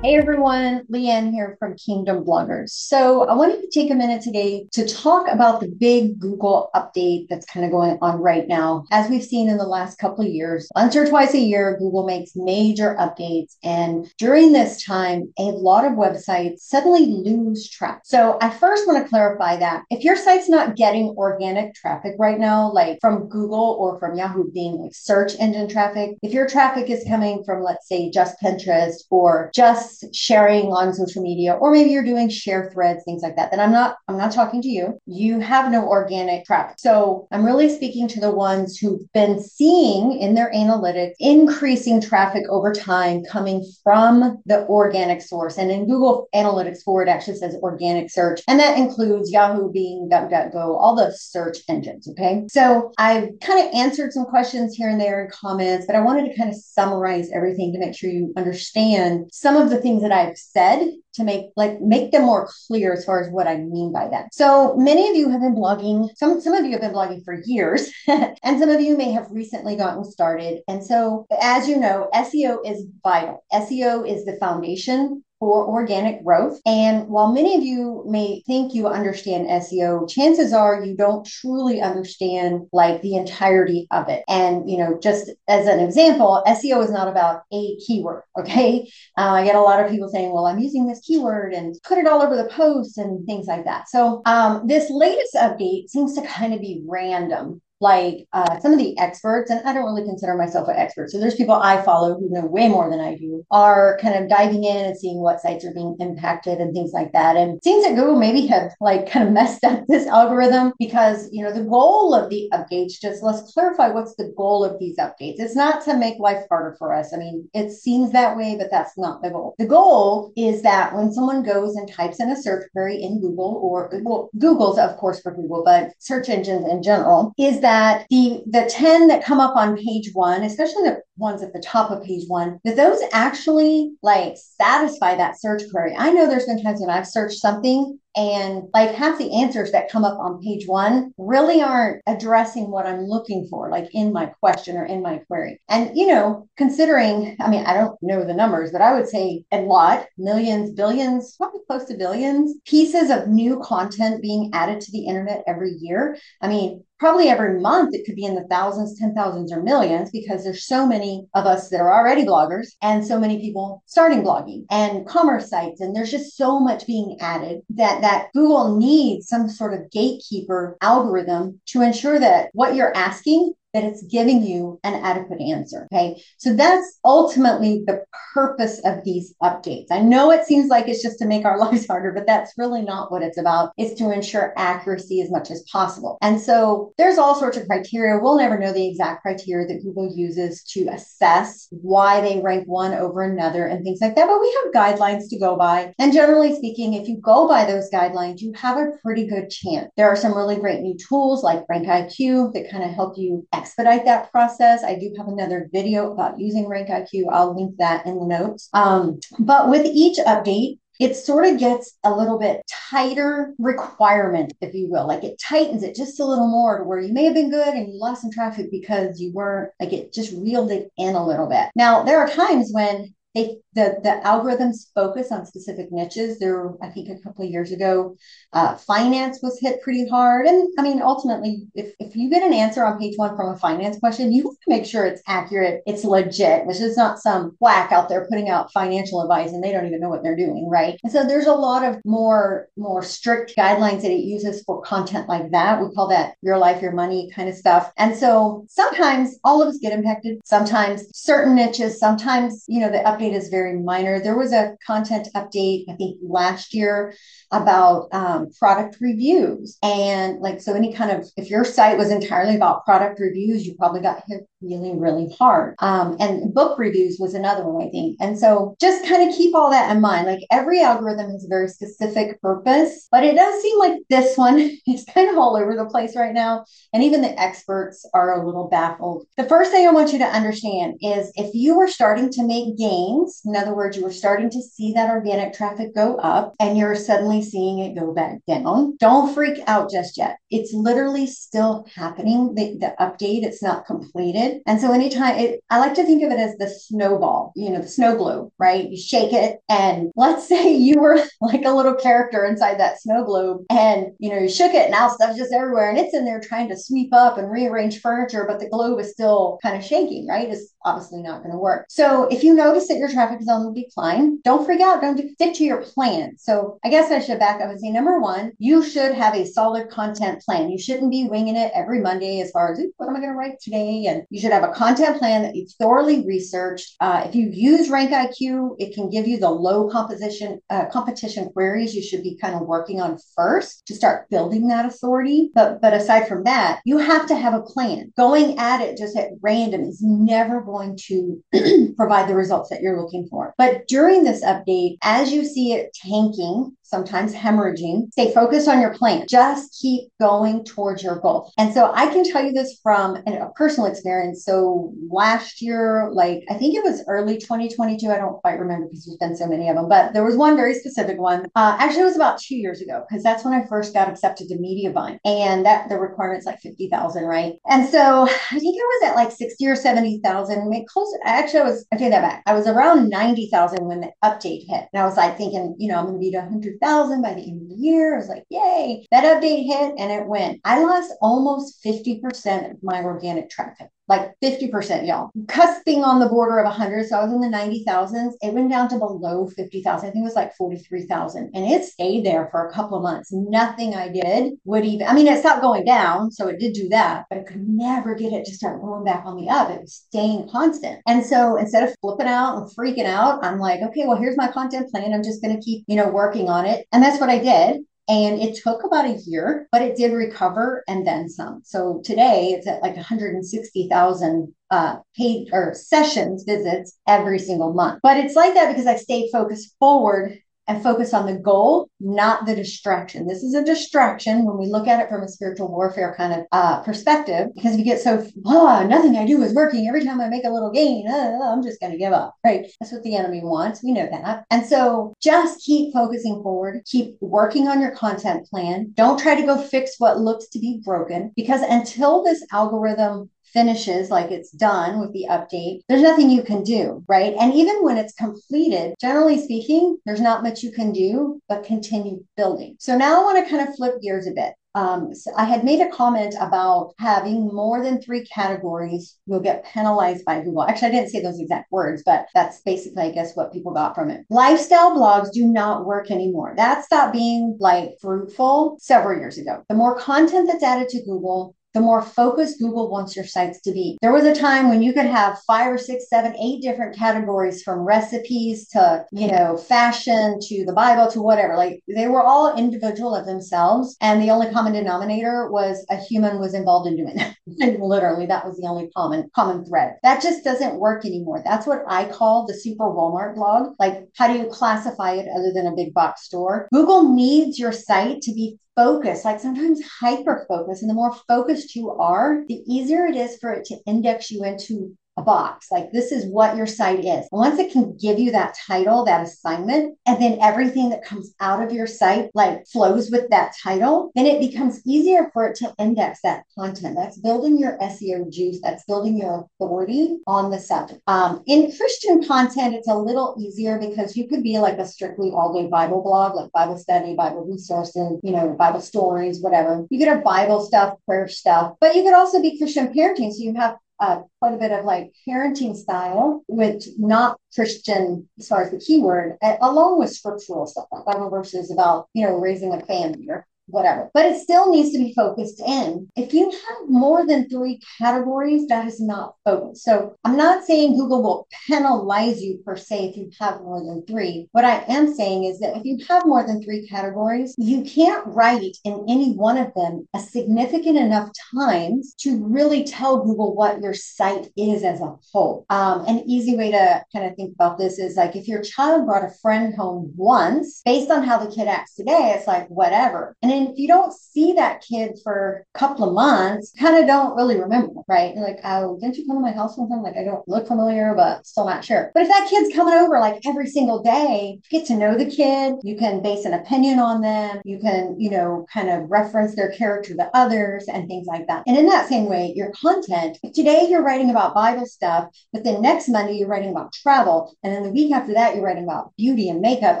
Hey 0.06 0.14
everyone, 0.14 0.86
Leanne 0.88 1.32
here 1.32 1.56
from 1.58 1.74
Kingdom 1.74 2.22
Bloggers. 2.24 2.68
So 2.68 3.24
I 3.24 3.34
wanted 3.34 3.60
to 3.60 3.68
take 3.74 3.90
a 3.90 3.94
minute 3.96 4.22
today 4.22 4.68
to 4.70 4.86
talk 4.86 5.26
about 5.28 5.58
the 5.58 5.66
big 5.66 6.20
Google 6.20 6.70
update 6.76 7.26
that's 7.28 7.44
kind 7.44 7.66
of 7.66 7.72
going 7.72 7.98
on 8.00 8.20
right 8.20 8.46
now. 8.46 8.84
As 8.92 9.10
we've 9.10 9.24
seen 9.24 9.48
in 9.48 9.56
the 9.56 9.66
last 9.66 9.98
couple 9.98 10.24
of 10.24 10.30
years, 10.30 10.68
once 10.76 10.94
or 10.94 11.08
twice 11.08 11.34
a 11.34 11.40
year, 11.40 11.76
Google 11.80 12.06
makes 12.06 12.36
major 12.36 12.94
updates. 13.00 13.56
And 13.64 14.06
during 14.16 14.52
this 14.52 14.84
time, 14.84 15.32
a 15.40 15.50
lot 15.50 15.84
of 15.84 15.94
websites 15.94 16.60
suddenly 16.60 17.06
lose 17.06 17.68
traffic. 17.68 18.02
So 18.04 18.38
I 18.40 18.50
first 18.50 18.86
want 18.86 19.02
to 19.02 19.08
clarify 19.10 19.56
that 19.56 19.82
if 19.90 20.04
your 20.04 20.14
site's 20.14 20.48
not 20.48 20.76
getting 20.76 21.16
organic 21.18 21.74
traffic 21.74 22.14
right 22.16 22.38
now, 22.38 22.70
like 22.70 22.98
from 23.00 23.28
Google 23.28 23.76
or 23.80 23.98
from 23.98 24.16
Yahoo 24.16 24.52
being 24.52 24.74
like 24.74 24.94
search 24.94 25.32
engine 25.40 25.68
traffic, 25.68 26.10
if 26.22 26.32
your 26.32 26.48
traffic 26.48 26.90
is 26.90 27.02
coming 27.08 27.42
from, 27.42 27.64
let's 27.64 27.88
say, 27.88 28.08
just 28.08 28.40
Pinterest 28.40 29.02
or 29.10 29.50
just 29.52 29.95
sharing 30.12 30.66
on 30.66 30.92
social 30.94 31.22
media, 31.22 31.54
or 31.54 31.70
maybe 31.70 31.90
you're 31.90 32.04
doing 32.04 32.28
share 32.28 32.70
threads, 32.72 33.04
things 33.04 33.22
like 33.22 33.36
that, 33.36 33.50
then 33.50 33.60
I'm 33.60 33.72
not, 33.72 33.96
I'm 34.08 34.16
not 34.16 34.32
talking 34.32 34.62
to 34.62 34.68
you. 34.68 35.00
You 35.06 35.40
have 35.40 35.70
no 35.70 35.86
organic 35.86 36.44
traffic. 36.44 36.76
So 36.78 37.28
I'm 37.32 37.44
really 37.44 37.68
speaking 37.74 38.08
to 38.08 38.20
the 38.20 38.30
ones 38.30 38.78
who've 38.78 39.00
been 39.12 39.40
seeing 39.40 40.18
in 40.18 40.34
their 40.34 40.50
analytics 40.52 41.14
increasing 41.18 42.00
traffic 42.00 42.44
over 42.48 42.72
time 42.72 43.24
coming 43.24 43.64
from 43.82 44.42
the 44.46 44.66
organic 44.66 45.22
source. 45.22 45.58
And 45.58 45.70
in 45.70 45.86
Google 45.86 46.28
Analytics 46.34 46.82
4, 46.84 47.02
it 47.02 47.08
actually 47.08 47.36
says 47.36 47.56
organic 47.62 48.10
search. 48.10 48.40
And 48.48 48.58
that 48.60 48.78
includes 48.78 49.30
Yahoo, 49.30 49.72
Bing, 49.72 50.08
DuckDuckGo, 50.10 50.54
all 50.54 50.94
the 50.96 51.12
search 51.12 51.58
engines. 51.68 52.08
Okay. 52.08 52.44
So 52.48 52.92
I've 52.98 53.30
kind 53.40 53.66
of 53.66 53.74
answered 53.74 54.12
some 54.12 54.24
questions 54.24 54.74
here 54.74 54.88
and 54.88 55.00
there 55.00 55.24
in 55.24 55.30
comments, 55.30 55.86
but 55.86 55.96
I 55.96 56.00
wanted 56.00 56.28
to 56.28 56.36
kind 56.36 56.50
of 56.50 56.56
summarize 56.56 57.30
everything 57.32 57.72
to 57.72 57.78
make 57.78 57.94
sure 57.94 58.10
you 58.10 58.32
understand 58.36 59.30
some 59.32 59.56
of 59.56 59.70
the 59.70 59.75
things 59.80 60.02
that 60.02 60.12
I've 60.12 60.36
said 60.36 60.90
to 61.14 61.24
make 61.24 61.46
like 61.56 61.80
make 61.80 62.12
them 62.12 62.22
more 62.22 62.48
clear 62.66 62.92
as 62.92 63.04
far 63.04 63.20
as 63.20 63.30
what 63.30 63.46
I 63.46 63.56
mean 63.56 63.92
by 63.92 64.08
that. 64.08 64.34
So 64.34 64.76
many 64.76 65.08
of 65.08 65.16
you 65.16 65.30
have 65.30 65.40
been 65.40 65.54
blogging. 65.54 66.08
Some 66.16 66.40
some 66.40 66.54
of 66.54 66.64
you 66.64 66.72
have 66.72 66.80
been 66.80 66.92
blogging 66.92 67.24
for 67.24 67.40
years, 67.44 67.90
and 68.08 68.60
some 68.60 68.68
of 68.68 68.80
you 68.80 68.96
may 68.96 69.10
have 69.12 69.28
recently 69.30 69.76
gotten 69.76 70.04
started. 70.04 70.60
And 70.68 70.84
so, 70.84 71.26
as 71.40 71.68
you 71.68 71.78
know, 71.78 72.08
SEO 72.14 72.58
is 72.64 72.86
vital. 73.02 73.44
SEO 73.52 74.06
is 74.06 74.24
the 74.24 74.36
foundation 74.38 75.24
for 75.38 75.66
organic 75.66 76.24
growth. 76.24 76.60
And 76.64 77.08
while 77.08 77.32
many 77.32 77.56
of 77.56 77.62
you 77.62 78.04
may 78.06 78.42
think 78.46 78.74
you 78.74 78.88
understand 78.88 79.48
SEO, 79.48 80.08
chances 80.08 80.52
are 80.52 80.84
you 80.84 80.96
don't 80.96 81.26
truly 81.26 81.80
understand 81.80 82.66
like 82.72 83.02
the 83.02 83.16
entirety 83.16 83.86
of 83.90 84.08
it. 84.08 84.24
And, 84.28 84.68
you 84.70 84.78
know, 84.78 84.98
just 85.02 85.30
as 85.48 85.66
an 85.66 85.80
example, 85.80 86.42
SEO 86.46 86.82
is 86.82 86.90
not 86.90 87.08
about 87.08 87.42
a 87.52 87.76
keyword. 87.86 88.22
Okay. 88.38 88.90
Uh, 89.16 89.32
I 89.32 89.44
get 89.44 89.54
a 89.54 89.60
lot 89.60 89.84
of 89.84 89.90
people 89.90 90.08
saying, 90.08 90.32
well, 90.32 90.46
I'm 90.46 90.58
using 90.58 90.86
this 90.86 91.00
keyword 91.00 91.52
and 91.52 91.76
put 91.82 91.98
it 91.98 92.06
all 92.06 92.22
over 92.22 92.36
the 92.36 92.48
post 92.48 92.98
and 92.98 93.26
things 93.26 93.46
like 93.46 93.64
that. 93.64 93.88
So 93.88 94.22
um, 94.24 94.66
this 94.66 94.90
latest 94.90 95.34
update 95.34 95.88
seems 95.88 96.14
to 96.14 96.26
kind 96.26 96.54
of 96.54 96.60
be 96.60 96.82
random 96.86 97.60
like 97.80 98.26
uh, 98.32 98.58
some 98.60 98.72
of 98.72 98.78
the 98.78 98.98
experts, 98.98 99.50
and 99.50 99.60
I 99.66 99.72
don't 99.72 99.84
really 99.84 100.06
consider 100.06 100.36
myself 100.36 100.68
an 100.68 100.76
expert. 100.76 101.10
So 101.10 101.18
there's 101.18 101.34
people 101.34 101.54
I 101.54 101.82
follow 101.82 102.14
who 102.14 102.30
know 102.30 102.46
way 102.46 102.68
more 102.68 102.90
than 102.90 103.00
I 103.00 103.16
do, 103.16 103.44
are 103.50 103.98
kind 104.00 104.14
of 104.14 104.30
diving 104.30 104.64
in 104.64 104.86
and 104.86 104.96
seeing 104.96 105.20
what 105.20 105.40
sites 105.40 105.64
are 105.64 105.74
being 105.74 105.96
impacted 106.00 106.58
and 106.58 106.72
things 106.72 106.92
like 106.92 107.12
that. 107.12 107.36
And 107.36 107.60
seems 107.62 107.84
that 107.84 107.94
Google 107.94 108.16
maybe 108.16 108.46
have 108.46 108.72
like 108.80 109.10
kind 109.10 109.26
of 109.26 109.34
messed 109.36 109.64
up 109.64 109.84
this 109.88 110.06
algorithm 110.06 110.72
because 110.78 111.28
you 111.32 111.44
know 111.44 111.52
the 111.52 111.64
goal 111.64 112.14
of 112.14 112.30
the 112.30 112.48
updates. 112.52 113.00
Just 113.00 113.22
let's 113.22 113.52
clarify 113.52 113.88
what's 113.88 114.14
the 114.16 114.32
goal 114.36 114.64
of 114.64 114.78
these 114.78 114.96
updates. 114.96 115.38
It's 115.38 115.56
not 115.56 115.84
to 115.84 115.96
make 115.96 116.18
life 116.18 116.44
harder 116.48 116.76
for 116.78 116.94
us. 116.94 117.12
I 117.12 117.18
mean, 117.18 117.48
it 117.52 117.70
seems 117.70 118.12
that 118.12 118.36
way, 118.36 118.56
but 118.58 118.70
that's 118.70 118.96
not 118.96 119.22
the 119.22 119.30
goal. 119.30 119.54
The 119.58 119.66
goal 119.66 120.32
is 120.36 120.62
that 120.62 120.94
when 120.94 121.12
someone 121.12 121.42
goes 121.42 121.76
and 121.76 121.90
types 121.90 122.20
in 122.20 122.30
a 122.30 122.40
search 122.40 122.64
query 122.72 123.02
in 123.02 123.20
Google 123.20 123.60
or 123.62 123.90
well, 124.02 124.30
Google's 124.38 124.78
of 124.78 124.96
course 124.96 125.20
for 125.20 125.34
Google, 125.34 125.62
but 125.64 125.92
search 125.98 126.28
engines 126.28 126.66
in 126.70 126.82
general, 126.82 127.34
is 127.38 127.60
that 127.60 127.65
the 127.66 128.42
the 128.46 128.68
10 128.68 129.08
that 129.08 129.24
come 129.24 129.40
up 129.40 129.56
on 129.56 129.76
page 129.76 130.10
one, 130.12 130.42
especially 130.42 130.84
the 130.84 131.00
ones 131.16 131.42
at 131.42 131.52
the 131.52 131.60
top 131.60 131.90
of 131.90 132.02
page 132.02 132.24
one, 132.28 132.58
that 132.64 132.76
those 132.76 133.00
actually 133.12 133.92
like 134.02 134.36
satisfy 134.36 135.16
that 135.16 135.40
search 135.40 135.62
query. 135.70 135.94
I 135.96 136.10
know 136.10 136.26
there's 136.26 136.46
been 136.46 136.62
times 136.62 136.80
when 136.80 136.90
I've 136.90 137.06
searched 137.06 137.38
something 137.38 137.98
and 138.16 138.64
like 138.72 138.92
half 138.92 139.18
the 139.18 139.32
answers 139.36 139.72
that 139.72 139.90
come 139.90 140.04
up 140.04 140.18
on 140.18 140.42
page 140.42 140.66
one 140.66 141.12
really 141.18 141.62
aren't 141.62 142.02
addressing 142.06 142.70
what 142.70 142.86
I'm 142.86 143.04
looking 143.04 143.46
for, 143.50 143.70
like 143.70 143.88
in 143.92 144.12
my 144.12 144.26
question 144.40 144.76
or 144.76 144.86
in 144.86 145.02
my 145.02 145.18
query. 145.26 145.60
And, 145.68 145.96
you 145.96 146.06
know, 146.06 146.48
considering, 146.56 147.36
I 147.40 147.50
mean, 147.50 147.64
I 147.66 147.74
don't 147.74 147.96
know 148.02 148.24
the 148.24 148.34
numbers, 148.34 148.72
but 148.72 148.80
I 148.80 148.94
would 148.94 149.08
say 149.08 149.44
a 149.52 149.60
lot, 149.60 150.06
millions, 150.16 150.70
billions, 150.72 151.36
probably 151.36 151.60
close 151.66 151.84
to 151.84 151.96
billions 151.96 152.54
pieces 152.64 153.10
of 153.10 153.28
new 153.28 153.60
content 153.60 154.22
being 154.22 154.50
added 154.54 154.80
to 154.80 154.92
the 154.92 155.06
internet 155.06 155.44
every 155.46 155.72
year. 155.78 156.16
I 156.40 156.48
mean, 156.48 156.84
probably 156.98 157.28
every 157.28 157.60
month 157.60 157.94
it 157.94 158.06
could 158.06 158.14
be 158.14 158.24
in 158.24 158.34
the 158.34 158.46
thousands, 158.48 158.98
ten 158.98 159.14
thousands, 159.14 159.52
or 159.52 159.62
millions 159.62 160.10
because 160.10 160.44
there's 160.44 160.66
so 160.66 160.86
many 160.86 161.26
of 161.34 161.44
us 161.44 161.68
that 161.68 161.80
are 161.80 161.92
already 161.92 162.24
bloggers 162.24 162.68
and 162.82 163.06
so 163.06 163.18
many 163.18 163.40
people 163.40 163.82
starting 163.86 164.22
blogging 164.22 164.64
and 164.70 165.06
commerce 165.06 165.50
sites. 165.50 165.80
And 165.80 165.94
there's 165.94 166.10
just 166.10 166.36
so 166.36 166.58
much 166.58 166.86
being 166.86 167.16
added 167.20 167.60
that 167.70 168.00
that 168.06 168.32
Google 168.34 168.76
needs 168.76 169.26
some 169.26 169.48
sort 169.48 169.74
of 169.74 169.90
gatekeeper 169.90 170.76
algorithm 170.80 171.60
to 171.66 171.82
ensure 171.82 172.20
that 172.20 172.50
what 172.52 172.76
you're 172.76 172.96
asking 172.96 173.52
that 173.76 173.84
it's 173.84 174.02
giving 174.04 174.42
you 174.42 174.80
an 174.84 174.94
adequate 174.94 175.40
answer. 175.40 175.86
Okay. 175.92 176.22
So 176.38 176.54
that's 176.54 176.98
ultimately 177.04 177.84
the 177.86 178.04
purpose 178.32 178.80
of 178.84 179.04
these 179.04 179.34
updates. 179.42 179.86
I 179.90 180.00
know 180.00 180.30
it 180.30 180.46
seems 180.46 180.68
like 180.68 180.88
it's 180.88 181.02
just 181.02 181.18
to 181.18 181.26
make 181.26 181.44
our 181.44 181.58
lives 181.66 181.86
harder, 181.86 182.12
but 182.12 182.26
that's 182.26 182.54
really 182.56 182.82
not 182.82 183.12
what 183.12 183.22
it's 183.22 183.38
about. 183.38 183.72
It's 183.76 183.98
to 183.98 184.10
ensure 184.10 184.54
accuracy 184.56 185.20
as 185.20 185.30
much 185.30 185.50
as 185.50 185.62
possible. 185.70 186.16
And 186.22 186.40
so 186.40 186.92
there's 186.96 187.18
all 187.18 187.34
sorts 187.34 187.58
of 187.58 187.66
criteria. 187.66 188.18
We'll 188.18 188.38
never 188.38 188.58
know 188.58 188.72
the 188.72 188.88
exact 188.88 189.22
criteria 189.22 189.66
that 189.66 189.82
Google 189.82 190.10
uses 190.14 190.62
to 190.70 190.88
assess 190.88 191.68
why 191.70 192.20
they 192.22 192.40
rank 192.40 192.66
one 192.66 192.94
over 192.94 193.22
another 193.22 193.66
and 193.66 193.84
things 193.84 194.00
like 194.00 194.14
that. 194.16 194.26
But 194.26 194.40
we 194.40 194.56
have 194.64 194.72
guidelines 194.74 195.28
to 195.28 195.38
go 195.38 195.56
by. 195.56 195.92
And 195.98 196.14
generally 196.14 196.56
speaking, 196.56 196.94
if 196.94 197.08
you 197.08 197.18
go 197.18 197.46
by 197.46 197.66
those 197.66 197.90
guidelines, 197.90 198.40
you 198.40 198.52
have 198.56 198.78
a 198.78 198.92
pretty 199.02 199.26
good 199.26 199.50
chance. 199.50 199.90
There 199.96 200.08
are 200.08 200.16
some 200.16 200.34
really 200.34 200.56
great 200.56 200.80
new 200.80 200.96
tools 200.96 201.42
like 201.42 201.66
RankIQ 201.70 202.54
that 202.54 202.70
kind 202.70 202.84
of 202.84 202.90
help 202.90 203.18
you 203.18 203.46
expedite 203.66 204.04
that 204.04 204.30
process. 204.30 204.84
I 204.84 204.94
do 204.94 205.12
have 205.18 205.26
another 205.26 205.68
video 205.72 206.12
about 206.12 206.38
using 206.38 206.66
RankIQ. 206.66 207.24
I'll 207.30 207.54
link 207.56 207.76
that 207.78 208.06
in 208.06 208.18
the 208.18 208.26
notes. 208.26 208.68
Um, 208.72 209.18
but 209.40 209.68
with 209.68 209.84
each 209.84 210.18
update, 210.18 210.78
it 210.98 211.14
sort 211.14 211.44
of 211.44 211.58
gets 211.58 211.98
a 212.04 212.14
little 212.14 212.38
bit 212.38 212.62
tighter 212.90 213.52
requirement, 213.58 214.54
if 214.60 214.72
you 214.72 214.88
will. 214.88 215.06
Like 215.06 215.24
it 215.24 215.38
tightens 215.38 215.82
it 215.82 215.94
just 215.94 216.20
a 216.20 216.24
little 216.24 216.48
more 216.48 216.78
to 216.78 216.84
where 216.84 217.00
you 217.00 217.12
may 217.12 217.24
have 217.24 217.34
been 217.34 217.50
good 217.50 217.74
and 217.74 217.92
you 217.92 218.00
lost 218.00 218.22
some 218.22 218.30
traffic 218.30 218.70
because 218.70 219.20
you 219.20 219.32
weren't, 219.32 219.72
like 219.80 219.92
it 219.92 220.12
just 220.12 220.32
reeled 220.32 220.70
it 220.70 220.90
in 220.96 221.14
a 221.14 221.26
little 221.26 221.48
bit. 221.48 221.68
Now, 221.74 222.02
there 222.02 222.20
are 222.20 222.28
times 222.28 222.70
when 222.72 223.14
they 223.36 223.58
the 223.74 224.00
the 224.02 224.20
algorithms 224.24 224.86
focus 224.94 225.30
on 225.30 225.44
specific 225.44 225.92
niches. 225.92 226.38
There, 226.38 226.72
I 226.82 226.88
think 226.88 227.10
a 227.10 227.22
couple 227.22 227.44
of 227.44 227.50
years 227.50 227.70
ago, 227.70 228.16
uh, 228.54 228.74
finance 228.76 229.40
was 229.42 229.60
hit 229.60 229.82
pretty 229.82 230.08
hard. 230.08 230.46
And 230.46 230.72
I 230.78 230.82
mean, 230.82 231.02
ultimately, 231.02 231.66
if 231.74 231.92
if 232.00 232.16
you 232.16 232.30
get 232.30 232.42
an 232.42 232.54
answer 232.54 232.84
on 232.84 232.98
page 232.98 233.16
one 233.16 233.36
from 233.36 233.50
a 233.50 233.58
finance 233.58 233.98
question, 233.98 234.32
you 234.32 234.44
want 234.44 234.58
to 234.62 234.70
make 234.70 234.86
sure 234.86 235.04
it's 235.04 235.22
accurate, 235.28 235.82
it's 235.86 236.04
legit. 236.04 236.66
This 236.66 236.80
is 236.80 236.96
not 236.96 237.18
some 237.18 237.54
whack 237.60 237.92
out 237.92 238.08
there 238.08 238.26
putting 238.28 238.48
out 238.48 238.72
financial 238.72 239.20
advice 239.20 239.52
and 239.52 239.62
they 239.62 239.70
don't 239.70 239.86
even 239.86 240.00
know 240.00 240.08
what 240.08 240.22
they're 240.22 240.36
doing, 240.36 240.68
right? 240.70 240.98
And 241.04 241.12
so 241.12 241.24
there's 241.24 241.46
a 241.46 241.52
lot 241.52 241.84
of 241.84 242.00
more 242.06 242.68
more 242.78 243.02
strict 243.02 243.54
guidelines 243.56 244.02
that 244.02 244.10
it 244.10 244.24
uses 244.24 244.62
for 244.64 244.80
content 244.80 245.28
like 245.28 245.50
that. 245.50 245.80
We 245.80 245.94
call 245.94 246.08
that 246.08 246.36
your 246.40 246.56
life, 246.56 246.80
your 246.80 246.92
money 246.92 247.30
kind 247.36 247.50
of 247.50 247.54
stuff. 247.54 247.92
And 247.98 248.16
so 248.16 248.64
sometimes 248.70 249.38
all 249.44 249.60
of 249.60 249.68
us 249.68 249.78
get 249.78 249.92
impacted. 249.92 250.40
Sometimes 250.46 251.04
certain 251.12 251.54
niches. 251.54 252.00
Sometimes 252.00 252.64
you 252.68 252.80
know 252.80 252.90
the 252.90 252.98
update 253.00 253.25
update 253.26 253.36
is 253.36 253.48
very 253.48 253.78
minor. 253.78 254.20
There 254.20 254.36
was 254.36 254.52
a 254.52 254.76
content 254.86 255.28
update, 255.34 255.84
I 255.88 255.94
think 255.94 256.18
last 256.22 256.74
year 256.74 257.14
about 257.50 258.08
um, 258.12 258.50
product 258.58 258.98
reviews. 259.00 259.78
And 259.82 260.40
like, 260.40 260.60
so 260.60 260.74
any 260.74 260.92
kind 260.92 261.10
of, 261.10 261.28
if 261.36 261.50
your 261.50 261.64
site 261.64 261.98
was 261.98 262.10
entirely 262.10 262.56
about 262.56 262.84
product 262.84 263.20
reviews, 263.20 263.66
you 263.66 263.74
probably 263.76 264.00
got 264.00 264.22
hit 264.26 264.46
really, 264.60 264.92
really 264.96 265.34
hard. 265.38 265.74
Um, 265.78 266.16
and 266.18 266.52
book 266.52 266.78
reviews 266.78 267.18
was 267.18 267.34
another 267.34 267.64
one, 267.64 267.86
I 267.86 267.90
think. 267.90 268.16
And 268.20 268.38
so 268.38 268.76
just 268.80 269.06
kind 269.08 269.28
of 269.28 269.36
keep 269.36 269.54
all 269.54 269.70
that 269.70 269.94
in 269.94 270.00
mind. 270.00 270.26
Like 270.26 270.40
every 270.50 270.82
algorithm 270.82 271.30
has 271.30 271.44
a 271.44 271.48
very 271.48 271.68
specific 271.68 272.40
purpose, 272.40 273.06
but 273.10 273.24
it 273.24 273.36
does 273.36 273.62
seem 273.62 273.78
like 273.78 273.98
this 274.10 274.36
one 274.36 274.58
is 274.86 275.04
kind 275.12 275.30
of 275.30 275.38
all 275.38 275.56
over 275.56 275.76
the 275.76 275.86
place 275.86 276.16
right 276.16 276.34
now. 276.34 276.64
And 276.92 277.02
even 277.02 277.22
the 277.22 277.40
experts 277.40 278.08
are 278.14 278.40
a 278.40 278.44
little 278.44 278.68
baffled. 278.68 279.26
The 279.36 279.44
first 279.44 279.70
thing 279.70 279.86
I 279.86 279.92
want 279.92 280.12
you 280.12 280.18
to 280.18 280.24
understand 280.24 280.98
is 281.00 281.32
if 281.36 281.54
you 281.54 281.78
are 281.80 281.88
starting 281.88 282.30
to 282.30 282.42
make 282.42 282.76
gains, 282.76 283.15
in 283.44 283.56
other 283.56 283.74
words, 283.74 283.96
you 283.96 284.06
are 284.06 284.12
starting 284.12 284.50
to 284.50 284.62
see 284.62 284.92
that 284.92 285.10
organic 285.10 285.54
traffic 285.54 285.94
go 285.94 286.16
up 286.16 286.54
and 286.60 286.76
you're 286.76 286.94
suddenly 286.94 287.42
seeing 287.42 287.78
it 287.78 287.98
go 287.98 288.12
back 288.12 288.38
down, 288.46 288.96
don't 288.98 289.34
freak 289.34 289.58
out 289.66 289.90
just 289.90 290.16
yet. 290.18 290.38
It's 290.50 290.72
literally 290.72 291.26
still 291.26 291.86
happening. 291.94 292.54
The, 292.54 292.76
the 292.78 292.94
update, 293.00 293.44
it's 293.44 293.62
not 293.62 293.86
completed. 293.86 294.62
And 294.66 294.80
so 294.80 294.92
anytime 294.92 295.38
it, 295.38 295.60
I 295.70 295.78
like 295.78 295.94
to 295.94 296.04
think 296.04 296.22
of 296.22 296.30
it 296.30 296.38
as 296.38 296.56
the 296.56 296.68
snowball, 296.68 297.52
you 297.56 297.70
know, 297.70 297.80
the 297.80 297.88
snow 297.88 298.16
globe, 298.16 298.50
right? 298.58 298.88
You 298.88 298.96
shake 298.96 299.32
it. 299.32 299.58
And 299.68 300.12
let's 300.16 300.48
say 300.48 300.74
you 300.74 301.00
were 301.00 301.18
like 301.40 301.64
a 301.64 301.74
little 301.74 301.94
character 301.94 302.44
inside 302.44 302.78
that 302.80 303.00
snow 303.00 303.24
globe 303.24 303.64
and, 303.70 304.08
you 304.18 304.30
know, 304.30 304.38
you 304.38 304.48
shook 304.48 304.74
it. 304.74 304.84
And 304.84 304.92
now 304.92 305.08
stuff's 305.08 305.38
just 305.38 305.52
everywhere 305.52 305.90
and 305.90 305.98
it's 305.98 306.14
in 306.14 306.24
there 306.24 306.40
trying 306.40 306.68
to 306.68 306.78
sweep 306.78 307.12
up 307.12 307.38
and 307.38 307.50
rearrange 307.50 308.00
furniture, 308.00 308.44
but 308.48 308.60
the 308.60 308.68
globe 308.68 309.00
is 309.00 309.12
still 309.12 309.58
kind 309.62 309.76
of 309.76 309.84
shaking, 309.84 310.26
right? 310.26 310.48
It's 310.48 310.74
obviously 310.86 311.20
not 311.20 311.42
going 311.42 311.52
to 311.52 311.58
work. 311.58 311.86
So 311.88 312.28
if 312.28 312.42
you 312.42 312.54
notice 312.54 312.88
that 312.88 312.98
your 312.98 313.10
traffic 313.10 313.40
is 313.40 313.48
on 313.48 313.64
the 313.64 313.82
decline, 313.82 314.40
don't 314.42 314.64
freak 314.64 314.80
out. 314.80 315.02
Don't 315.02 315.18
stick 315.32 315.54
to 315.54 315.64
your 315.64 315.82
plan. 315.82 316.38
So 316.38 316.78
I 316.84 316.88
guess 316.88 317.10
I 317.10 317.18
should 317.18 317.38
back 317.38 317.60
up 317.60 317.68
and 317.68 317.78
say 317.78 317.90
number 317.90 318.20
one, 318.20 318.52
you 318.58 318.82
should 318.84 319.12
have 319.14 319.34
a 319.34 319.44
solid 319.44 319.90
content 319.90 320.42
plan. 320.42 320.70
You 320.70 320.78
shouldn't 320.78 321.10
be 321.10 321.28
winging 321.28 321.56
it 321.56 321.72
every 321.74 322.00
Monday 322.00 322.40
as 322.40 322.52
far 322.52 322.72
as 322.72 322.80
what 322.96 323.08
am 323.08 323.16
I 323.16 323.20
going 323.20 323.32
to 323.32 323.38
write 323.38 323.60
today? 323.60 324.06
And 324.06 324.22
you 324.30 324.40
should 324.40 324.52
have 324.52 324.62
a 324.62 324.72
content 324.72 325.18
plan 325.18 325.42
that 325.42 325.56
you've 325.56 325.72
thoroughly 325.72 326.24
researched. 326.24 326.94
Uh, 327.00 327.24
if 327.26 327.34
you 327.34 327.48
use 327.50 327.90
Rank 327.90 328.12
IQ, 328.12 328.76
it 328.78 328.94
can 328.94 329.10
give 329.10 329.26
you 329.26 329.38
the 329.38 329.50
low 329.50 329.90
composition 329.90 330.60
uh, 330.70 330.86
competition 330.86 331.50
queries 331.50 331.94
you 331.94 332.02
should 332.02 332.22
be 332.22 332.38
kind 332.40 332.54
of 332.54 332.62
working 332.62 333.00
on 333.00 333.18
first 333.34 333.86
to 333.86 333.94
start 333.94 334.30
building 334.30 334.68
that 334.68 334.86
authority. 334.86 335.50
But 335.54 335.80
but 335.80 335.94
aside 335.94 336.28
from 336.28 336.44
that, 336.44 336.80
you 336.84 336.98
have 336.98 337.26
to 337.26 337.36
have 337.36 337.54
a 337.54 337.62
plan. 337.62 338.12
Going 338.16 338.58
at 338.58 338.80
it 338.80 338.96
just 338.96 339.16
at 339.16 339.30
random 339.42 339.82
is 339.82 340.00
never 340.02 340.60
going 340.60 340.75
going 340.76 340.98
to 341.08 341.42
provide 341.96 342.28
the 342.28 342.34
results 342.34 342.70
that 342.70 342.80
you're 342.80 343.00
looking 343.00 343.26
for. 343.28 343.54
But 343.58 343.86
during 343.88 344.24
this 344.24 344.44
update, 344.44 344.96
as 345.02 345.32
you 345.32 345.44
see 345.44 345.72
it 345.72 345.94
tanking, 345.94 346.76
sometimes 346.88 347.34
hemorrhaging. 347.34 348.12
Stay 348.12 348.32
focused 348.32 348.68
on 348.68 348.80
your 348.80 348.94
plan. 348.94 349.26
Just 349.28 349.78
keep 349.80 350.08
going 350.20 350.64
towards 350.64 351.02
your 351.02 351.16
goal. 351.20 351.52
And 351.58 351.72
so 351.72 351.92
I 351.94 352.06
can 352.06 352.24
tell 352.24 352.44
you 352.44 352.52
this 352.52 352.78
from 352.82 353.16
a 353.16 353.50
personal 353.54 353.90
experience. 353.90 354.44
So 354.44 354.92
last 355.10 355.62
year, 355.62 356.10
like 356.12 356.44
I 356.50 356.54
think 356.54 356.74
it 356.74 356.84
was 356.84 357.04
early 357.08 357.38
2022, 357.38 358.10
I 358.10 358.18
don't 358.18 358.40
quite 358.40 358.58
remember 358.58 358.86
because 358.86 359.04
there's 359.06 359.18
been 359.18 359.36
so 359.36 359.46
many 359.46 359.68
of 359.68 359.76
them, 359.76 359.88
but 359.88 360.12
there 360.12 360.24
was 360.24 360.36
one 360.36 360.56
very 360.56 360.74
specific 360.74 361.18
one. 361.18 361.46
Uh, 361.54 361.76
actually, 361.78 362.02
it 362.02 362.06
was 362.06 362.16
about 362.16 362.38
two 362.38 362.56
years 362.56 362.80
ago 362.80 363.04
because 363.08 363.22
that's 363.22 363.44
when 363.44 363.54
I 363.54 363.66
first 363.66 363.94
got 363.94 364.08
accepted 364.08 364.48
to 364.48 364.56
Mediavine, 364.56 365.18
and 365.24 365.64
that 365.66 365.88
the 365.88 365.98
requirement's 365.98 366.46
like 366.46 366.60
50,000, 366.60 367.24
right? 367.24 367.54
And 367.68 367.88
so 367.88 368.28
I 368.28 368.58
think 368.58 368.76
I 368.76 368.86
was 368.86 369.10
at 369.10 369.14
like 369.16 369.32
60 369.32 369.66
or 369.66 369.76
70,000. 369.76 370.68
Maybe 370.68 370.86
close. 370.86 371.12
Actually, 371.24 371.60
I 371.60 371.64
was. 371.64 371.86
I 371.92 371.96
take 371.96 372.10
that 372.10 372.22
back. 372.22 372.42
I 372.46 372.54
was 372.54 372.66
around 372.66 373.08
90,000 373.08 373.84
when 373.84 374.00
the 374.00 374.12
update 374.24 374.64
hit, 374.68 374.88
and 374.92 375.02
I 375.02 375.04
was 375.04 375.16
like 375.16 375.36
thinking, 375.36 375.76
you 375.78 375.88
know, 375.88 375.98
I'm 375.98 376.06
going 376.06 376.16
to 376.16 376.20
be 376.20 376.30
to 376.32 376.38
100 376.38 376.75
thousand 376.78 377.22
by 377.22 377.34
the 377.34 377.42
end 377.42 377.62
of 377.62 377.68
the 377.68 377.82
year. 377.82 378.14
I 378.14 378.18
was 378.18 378.28
like, 378.28 378.44
yay, 378.50 379.06
that 379.10 379.24
update 379.24 379.66
hit 379.66 379.94
and 379.98 380.12
it 380.12 380.26
went. 380.26 380.60
I 380.64 380.82
lost 380.82 381.12
almost 381.20 381.82
50% 381.84 382.72
of 382.72 382.82
my 382.82 383.02
organic 383.02 383.50
traffic 383.50 383.88
like 384.08 384.32
50%, 384.42 385.06
y'all. 385.06 385.30
Cusping 385.46 386.04
on 386.04 386.20
the 386.20 386.28
border 386.28 386.58
of 386.58 386.66
100. 386.66 387.08
So 387.08 387.16
I 387.16 387.24
was 387.24 387.32
in 387.32 387.40
the 387.40 387.48
90,000s. 387.48 388.32
It 388.40 388.52
went 388.52 388.70
down 388.70 388.88
to 388.90 388.98
below 388.98 389.48
50,000. 389.48 390.08
I 390.08 390.12
think 390.12 390.22
it 390.22 390.24
was 390.24 390.34
like 390.34 390.54
43,000. 390.54 391.50
And 391.54 391.66
it 391.66 391.84
stayed 391.84 392.24
there 392.24 392.48
for 392.50 392.66
a 392.66 392.72
couple 392.72 392.96
of 392.96 393.02
months. 393.02 393.30
Nothing 393.32 393.94
I 393.94 394.08
did 394.08 394.54
would 394.64 394.84
even, 394.84 395.06
I 395.06 395.14
mean, 395.14 395.26
it 395.26 395.40
stopped 395.40 395.62
going 395.62 395.84
down. 395.84 396.30
So 396.30 396.48
it 396.48 396.60
did 396.60 396.74
do 396.74 396.88
that, 396.90 397.24
but 397.28 397.38
I 397.38 397.42
could 397.42 397.68
never 397.68 398.14
get 398.14 398.32
it 398.32 398.44
to 398.46 398.54
start 398.54 398.80
going 398.80 399.04
back 399.04 399.24
on 399.24 399.36
the 399.36 399.48
up. 399.48 399.70
It 399.70 399.80
was 399.80 400.04
staying 400.08 400.48
constant. 400.50 401.00
And 401.06 401.24
so 401.24 401.56
instead 401.56 401.88
of 401.88 401.94
flipping 402.00 402.26
out 402.26 402.58
and 402.58 402.70
freaking 402.76 403.06
out, 403.06 403.44
I'm 403.44 403.58
like, 403.58 403.80
okay, 403.80 404.04
well, 404.06 404.18
here's 404.18 404.36
my 404.36 404.48
content 404.48 404.90
plan. 404.90 405.12
I'm 405.12 405.24
just 405.24 405.42
going 405.42 405.56
to 405.56 405.62
keep, 405.62 405.84
you 405.86 405.96
know, 405.96 406.08
working 406.08 406.48
on 406.48 406.66
it. 406.66 406.86
And 406.92 407.02
that's 407.02 407.20
what 407.20 407.30
I 407.30 407.38
did. 407.38 407.82
And 408.08 408.40
it 408.40 408.60
took 408.62 408.84
about 408.84 409.06
a 409.06 409.18
year, 409.26 409.68
but 409.72 409.82
it 409.82 409.96
did 409.96 410.12
recover 410.12 410.84
and 410.86 411.04
then 411.04 411.28
some. 411.28 411.62
So 411.64 412.00
today 412.04 412.50
it's 412.50 412.66
at 412.66 412.80
like 412.80 412.94
160,000 412.94 414.54
uh, 414.70 414.96
paid 415.16 415.48
or 415.52 415.74
sessions 415.74 416.44
visits 416.44 416.96
every 417.08 417.40
single 417.40 417.72
month. 417.72 418.00
But 418.02 418.18
it's 418.18 418.36
like 418.36 418.54
that 418.54 418.68
because 418.68 418.86
I 418.86 418.96
stayed 418.96 419.30
focused 419.32 419.74
forward 419.80 420.38
and 420.68 420.82
focus 420.82 421.14
on 421.14 421.26
the 421.26 421.38
goal, 421.38 421.88
not 422.00 422.46
the 422.46 422.54
distraction. 422.54 423.26
This 423.26 423.42
is 423.42 423.54
a 423.54 423.64
distraction 423.64 424.44
when 424.44 424.58
we 424.58 424.66
look 424.66 424.88
at 424.88 425.00
it 425.00 425.08
from 425.08 425.22
a 425.22 425.28
spiritual 425.28 425.68
warfare 425.68 426.14
kind 426.16 426.32
of 426.32 426.46
uh, 426.52 426.82
perspective, 426.82 427.48
because 427.54 427.76
we 427.76 427.82
get 427.82 428.00
so, 428.00 428.26
oh, 428.44 428.86
nothing 428.88 429.16
I 429.16 429.26
do 429.26 429.42
is 429.42 429.54
working. 429.54 429.86
Every 429.86 430.04
time 430.04 430.20
I 430.20 430.28
make 430.28 430.44
a 430.44 430.50
little 430.50 430.70
gain, 430.70 431.08
uh, 431.08 431.40
I'm 431.44 431.62
just 431.62 431.80
going 431.80 431.92
to 431.92 431.98
give 431.98 432.12
up, 432.12 432.34
right? 432.44 432.66
That's 432.80 432.92
what 432.92 433.02
the 433.02 433.16
enemy 433.16 433.42
wants. 433.42 433.82
We 433.82 433.92
know 433.92 434.08
that. 434.10 434.44
And 434.50 434.66
so 434.66 435.14
just 435.22 435.64
keep 435.64 435.92
focusing 435.92 436.42
forward, 436.42 436.82
keep 436.84 437.16
working 437.20 437.68
on 437.68 437.80
your 437.80 437.94
content 437.94 438.46
plan. 438.48 438.92
Don't 438.94 439.18
try 439.18 439.40
to 439.40 439.46
go 439.46 439.60
fix 439.60 439.94
what 439.98 440.18
looks 440.18 440.48
to 440.48 440.58
be 440.58 440.80
broken, 440.84 441.32
because 441.36 441.62
until 441.62 442.24
this 442.24 442.44
algorithm 442.52 443.30
finishes 443.52 444.10
like 444.10 444.30
it's 444.30 444.50
done 444.50 445.00
with 445.00 445.12
the 445.12 445.26
update, 445.30 445.80
there's 445.88 446.02
nothing 446.02 446.30
you 446.30 446.42
can 446.42 446.62
do, 446.62 447.04
right? 447.08 447.34
And 447.38 447.54
even 447.54 447.82
when 447.82 447.96
it's 447.96 448.14
completed, 448.14 448.94
generally 449.00 449.40
speaking, 449.40 449.98
there's 450.06 450.20
not 450.20 450.42
much 450.42 450.62
you 450.62 450.72
can 450.72 450.92
do 450.92 451.40
but 451.48 451.64
continue 451.64 452.24
building. 452.36 452.76
So 452.78 452.96
now 452.96 453.20
I 453.20 453.24
want 453.24 453.44
to 453.44 453.50
kind 453.50 453.68
of 453.68 453.74
flip 453.74 454.00
gears 454.02 454.26
a 454.26 454.32
bit. 454.32 454.54
Um, 454.76 455.14
so 455.14 455.30
I 455.34 455.44
had 455.44 455.64
made 455.64 455.80
a 455.80 455.88
comment 455.88 456.34
about 456.38 456.92
having 456.98 457.46
more 457.46 457.82
than 457.82 457.98
three 457.98 458.26
categories, 458.26 459.16
you'll 459.24 459.40
get 459.40 459.64
penalized 459.64 460.26
by 460.26 460.42
Google. 460.42 460.64
Actually, 460.64 460.88
I 460.88 460.90
didn't 460.90 461.08
say 461.08 461.22
those 461.22 461.40
exact 461.40 461.72
words, 461.72 462.02
but 462.04 462.26
that's 462.34 462.60
basically, 462.60 463.04
I 463.04 463.10
guess, 463.10 463.34
what 463.34 463.54
people 463.54 463.72
got 463.72 463.94
from 463.94 464.10
it. 464.10 464.26
Lifestyle 464.28 464.94
blogs 464.94 465.32
do 465.32 465.46
not 465.46 465.86
work 465.86 466.10
anymore. 466.10 466.52
That 466.58 466.84
stopped 466.84 467.14
being 467.14 467.56
like 467.58 467.92
fruitful 468.02 468.76
several 468.78 469.18
years 469.18 469.38
ago. 469.38 469.64
The 469.70 469.74
more 469.74 469.98
content 469.98 470.46
that's 470.46 470.62
added 470.62 470.90
to 470.90 471.04
Google, 471.06 471.54
the 471.76 471.82
more 471.82 472.00
focused 472.00 472.58
Google 472.58 472.88
wants 472.88 473.14
your 473.14 473.26
sites 473.26 473.60
to 473.60 473.70
be. 473.70 473.98
There 474.00 474.14
was 474.14 474.24
a 474.24 474.34
time 474.34 474.70
when 474.70 474.80
you 474.82 474.94
could 474.94 475.04
have 475.04 475.42
five 475.46 475.70
or 475.70 475.76
six, 475.76 476.08
seven, 476.08 476.34
eight 476.36 476.62
different 476.62 476.96
categories 476.96 477.62
from 477.62 477.80
recipes 477.80 478.66
to, 478.68 479.04
you 479.12 479.28
know, 479.28 479.58
fashion 479.58 480.38
to 480.40 480.64
the 480.64 480.72
Bible 480.72 481.10
to 481.10 481.20
whatever. 481.20 481.54
Like 481.54 481.82
they 481.86 482.08
were 482.08 482.22
all 482.22 482.56
individual 482.56 483.14
of 483.14 483.26
themselves. 483.26 483.94
And 484.00 484.22
the 484.22 484.30
only 484.30 484.50
common 484.50 484.72
denominator 484.72 485.50
was 485.50 485.84
a 485.90 485.98
human 485.98 486.40
was 486.40 486.54
involved 486.54 486.88
in 486.88 486.96
doing 486.96 487.18
it. 487.18 487.36
and 487.60 487.78
literally 487.82 488.24
that 488.24 488.46
was 488.46 488.56
the 488.56 488.66
only 488.66 488.88
common 488.96 489.28
common 489.34 489.66
thread. 489.66 489.96
That 490.02 490.22
just 490.22 490.44
doesn't 490.44 490.80
work 490.80 491.04
anymore. 491.04 491.42
That's 491.44 491.66
what 491.66 491.82
I 491.86 492.06
call 492.06 492.46
the 492.46 492.54
super 492.54 492.84
Walmart 492.84 493.34
blog. 493.34 493.74
Like, 493.78 494.08
how 494.16 494.32
do 494.32 494.38
you 494.38 494.46
classify 494.46 495.12
it 495.12 495.28
other 495.28 495.52
than 495.52 495.66
a 495.66 495.76
big 495.76 495.92
box 495.92 496.24
store? 496.24 496.68
Google 496.72 497.12
needs 497.12 497.58
your 497.58 497.72
site 497.72 498.22
to 498.22 498.32
be 498.32 498.58
focused, 498.76 499.24
like 499.24 499.40
sometimes 499.40 499.80
hyper 500.00 500.44
focused. 500.48 500.82
And 500.82 500.90
the 500.90 500.94
more 500.94 501.14
focused 501.26 501.65
you 501.74 501.90
are, 501.90 502.44
the 502.46 502.62
easier 502.66 503.06
it 503.06 503.16
is 503.16 503.38
for 503.38 503.52
it 503.52 503.64
to 503.66 503.78
index 503.86 504.30
you 504.30 504.44
into 504.44 504.96
a 505.16 505.22
box 505.22 505.68
like 505.70 505.90
this 505.92 506.12
is 506.12 506.26
what 506.26 506.56
your 506.56 506.66
site 506.66 507.04
is. 507.04 507.26
Once 507.32 507.58
it 507.58 507.72
can 507.72 507.96
give 507.96 508.18
you 508.18 508.32
that 508.32 508.56
title, 508.66 509.04
that 509.04 509.22
assignment, 509.26 509.96
and 510.06 510.20
then 510.20 510.38
everything 510.40 510.90
that 510.90 511.04
comes 511.04 511.34
out 511.40 511.62
of 511.62 511.72
your 511.72 511.86
site 511.86 512.30
like 512.34 512.66
flows 512.66 513.10
with 513.10 513.28
that 513.30 513.52
title, 513.62 514.10
then 514.14 514.26
it 514.26 514.40
becomes 514.40 514.80
easier 514.86 515.30
for 515.32 515.46
it 515.46 515.56
to 515.56 515.74
index 515.78 516.20
that 516.22 516.44
content. 516.58 516.96
That's 516.96 517.18
building 517.18 517.58
your 517.58 517.78
SEO 517.78 518.30
juice, 518.30 518.60
that's 518.62 518.84
building 518.84 519.16
your 519.16 519.46
authority 519.60 520.18
on 520.26 520.50
the 520.50 520.58
subject. 520.58 521.00
Um, 521.06 521.42
in 521.46 521.72
Christian 521.76 522.24
content, 522.26 522.74
it's 522.74 522.88
a 522.88 522.94
little 522.94 523.36
easier 523.38 523.78
because 523.78 524.16
you 524.16 524.28
could 524.28 524.42
be 524.42 524.58
like 524.58 524.78
a 524.78 524.86
strictly 524.86 525.30
all 525.30 525.52
day 525.54 525.68
Bible 525.68 526.02
blog, 526.02 526.34
like 526.34 526.52
Bible 526.52 526.76
study, 526.76 527.14
Bible 527.14 527.44
resources, 527.44 528.20
you 528.22 528.32
know, 528.32 528.54
Bible 528.58 528.80
stories, 528.80 529.40
whatever. 529.40 529.86
You 529.90 529.98
could 529.98 530.08
have 530.08 530.24
Bible 530.24 530.60
stuff, 530.60 530.98
prayer 531.06 531.28
stuff, 531.28 531.74
but 531.80 531.94
you 531.94 532.02
could 532.02 532.14
also 532.14 532.42
be 532.42 532.58
Christian 532.58 532.92
parenting. 532.92 533.32
So 533.32 533.42
you 533.42 533.54
have 533.54 533.76
uh, 534.00 534.22
quite 534.40 534.54
a 534.54 534.58
bit 534.58 534.72
of 534.72 534.84
like 534.84 535.12
parenting 535.28 535.74
style 535.74 536.44
with 536.48 536.84
not 536.98 537.38
Christian 537.54 538.28
as 538.38 538.48
far 538.48 538.62
as 538.62 538.70
the 538.70 538.78
keyword, 538.78 539.36
along 539.62 539.98
with 539.98 540.12
scriptural 540.12 540.66
stuff 540.66 540.86
like 540.92 541.04
Bible 541.04 541.30
verses 541.30 541.70
about, 541.70 542.08
you 542.14 542.26
know, 542.26 542.36
raising 542.36 542.72
a 542.72 542.84
family 542.84 543.26
or 543.28 543.46
whatever. 543.66 544.10
But 544.14 544.26
it 544.26 544.40
still 544.40 544.70
needs 544.70 544.92
to 544.92 544.98
be 544.98 545.12
focused 545.14 545.60
in. 545.60 546.08
If 546.16 546.32
you 546.32 546.50
have 546.50 546.88
more 546.88 547.26
than 547.26 547.48
three 547.48 547.80
categories, 547.98 548.66
that 548.68 548.86
is 548.86 549.00
not 549.00 549.34
focused. 549.44 549.84
So 549.84 550.14
I'm 550.24 550.36
not 550.36 550.64
saying 550.64 550.96
Google 550.96 551.22
will 551.22 551.48
penalize 551.66 552.42
you 552.42 552.58
per 552.64 552.76
se 552.76 553.10
if 553.10 553.16
you 553.16 553.30
have 553.40 553.60
more 553.60 553.84
than 553.84 554.04
three. 554.06 554.48
What 554.52 554.64
I 554.64 554.84
am 554.88 555.14
saying 555.14 555.44
is 555.44 555.58
that 555.60 555.76
if 555.76 555.84
you 555.84 555.98
have 556.08 556.26
more 556.26 556.46
than 556.46 556.62
three 556.62 556.86
categories, 556.86 557.54
you 557.58 557.82
can't 557.82 558.26
write 558.26 558.76
in 558.84 559.04
any 559.08 559.32
one 559.32 559.58
of 559.58 559.72
them 559.74 560.08
a 560.14 560.20
significant 560.20 560.96
enough 560.96 561.30
times 561.54 562.14
to 562.20 562.44
really 562.44 562.84
tell 562.84 563.24
Google 563.24 563.54
what 563.54 563.80
your 563.80 563.94
site 563.94 564.48
is 564.56 564.82
as 564.82 565.00
a 565.00 565.16
whole. 565.32 565.66
Um, 565.70 566.04
an 566.06 566.22
easy 566.26 566.56
way 566.56 566.70
to 566.70 567.04
kind 567.12 567.26
of 567.26 567.34
think 567.36 567.54
about 567.54 567.78
this 567.78 567.98
is 567.98 568.16
like 568.16 568.36
if 568.36 568.48
your 568.48 568.62
child 568.62 569.06
brought 569.06 569.24
a 569.24 569.34
friend 569.42 569.74
home 569.74 570.12
once, 570.16 570.82
based 570.84 571.10
on 571.10 571.22
how 571.22 571.38
the 571.38 571.54
kid 571.54 571.68
acts 571.68 571.94
today, 571.94 572.34
it's 572.36 572.46
like 572.46 572.68
whatever. 572.68 573.36
And 573.42 573.52
then 573.56 573.72
if 573.72 573.78
you 573.78 573.88
don't 573.88 574.12
see 574.12 574.52
that 574.54 574.82
kid 574.82 575.18
for 575.22 575.66
a 575.74 575.78
couple 575.78 576.06
of 576.06 576.14
months, 576.14 576.72
kind 576.78 576.96
of 576.96 577.06
don't 577.06 577.36
really 577.36 577.58
remember, 577.58 578.02
right? 578.08 578.34
You're 578.34 578.44
like, 578.44 578.60
oh, 578.64 578.98
didn't 579.00 579.16
you 579.16 579.26
come 579.26 579.36
to 579.36 579.40
my 579.40 579.52
house 579.52 579.76
one 579.76 579.88
time? 579.88 580.02
Like, 580.02 580.16
I 580.16 580.24
don't 580.24 580.46
look 580.48 580.66
familiar, 580.66 581.14
but 581.14 581.46
still 581.46 581.66
not 581.66 581.84
sure. 581.84 582.10
But 582.14 582.24
if 582.24 582.28
that 582.28 582.48
kid's 582.48 582.74
coming 582.74 582.94
over 582.94 583.18
like 583.18 583.46
every 583.46 583.66
single 583.66 584.02
day, 584.02 584.60
get 584.70 584.86
to 584.86 584.96
know 584.96 585.16
the 585.16 585.30
kid, 585.30 585.76
you 585.82 585.96
can 585.96 586.22
base 586.22 586.44
an 586.44 586.54
opinion 586.54 586.98
on 586.98 587.20
them, 587.20 587.60
you 587.64 587.78
can, 587.78 588.16
you 588.18 588.30
know, 588.30 588.66
kind 588.72 588.90
of 588.90 589.10
reference 589.10 589.54
their 589.54 589.70
character 589.72 590.14
to 590.14 590.30
others 590.34 590.86
and 590.88 591.08
things 591.08 591.26
like 591.26 591.46
that. 591.46 591.64
And 591.66 591.76
in 591.76 591.86
that 591.86 592.08
same 592.08 592.26
way, 592.26 592.52
your 592.54 592.72
content, 592.72 593.38
today 593.54 593.86
you're 593.88 594.02
writing 594.02 594.30
about 594.30 594.54
Bible 594.54 594.86
stuff, 594.86 595.28
but 595.52 595.64
then 595.64 595.82
next 595.82 596.08
Monday 596.08 596.34
you're 596.34 596.48
writing 596.48 596.70
about 596.70 596.92
travel. 596.92 597.56
And 597.62 597.72
then 597.72 597.82
the 597.82 597.90
week 597.90 598.12
after 598.12 598.34
that, 598.34 598.54
you're 598.54 598.64
writing 598.64 598.84
about 598.84 599.12
beauty 599.16 599.48
and 599.48 599.60
makeup. 599.60 600.00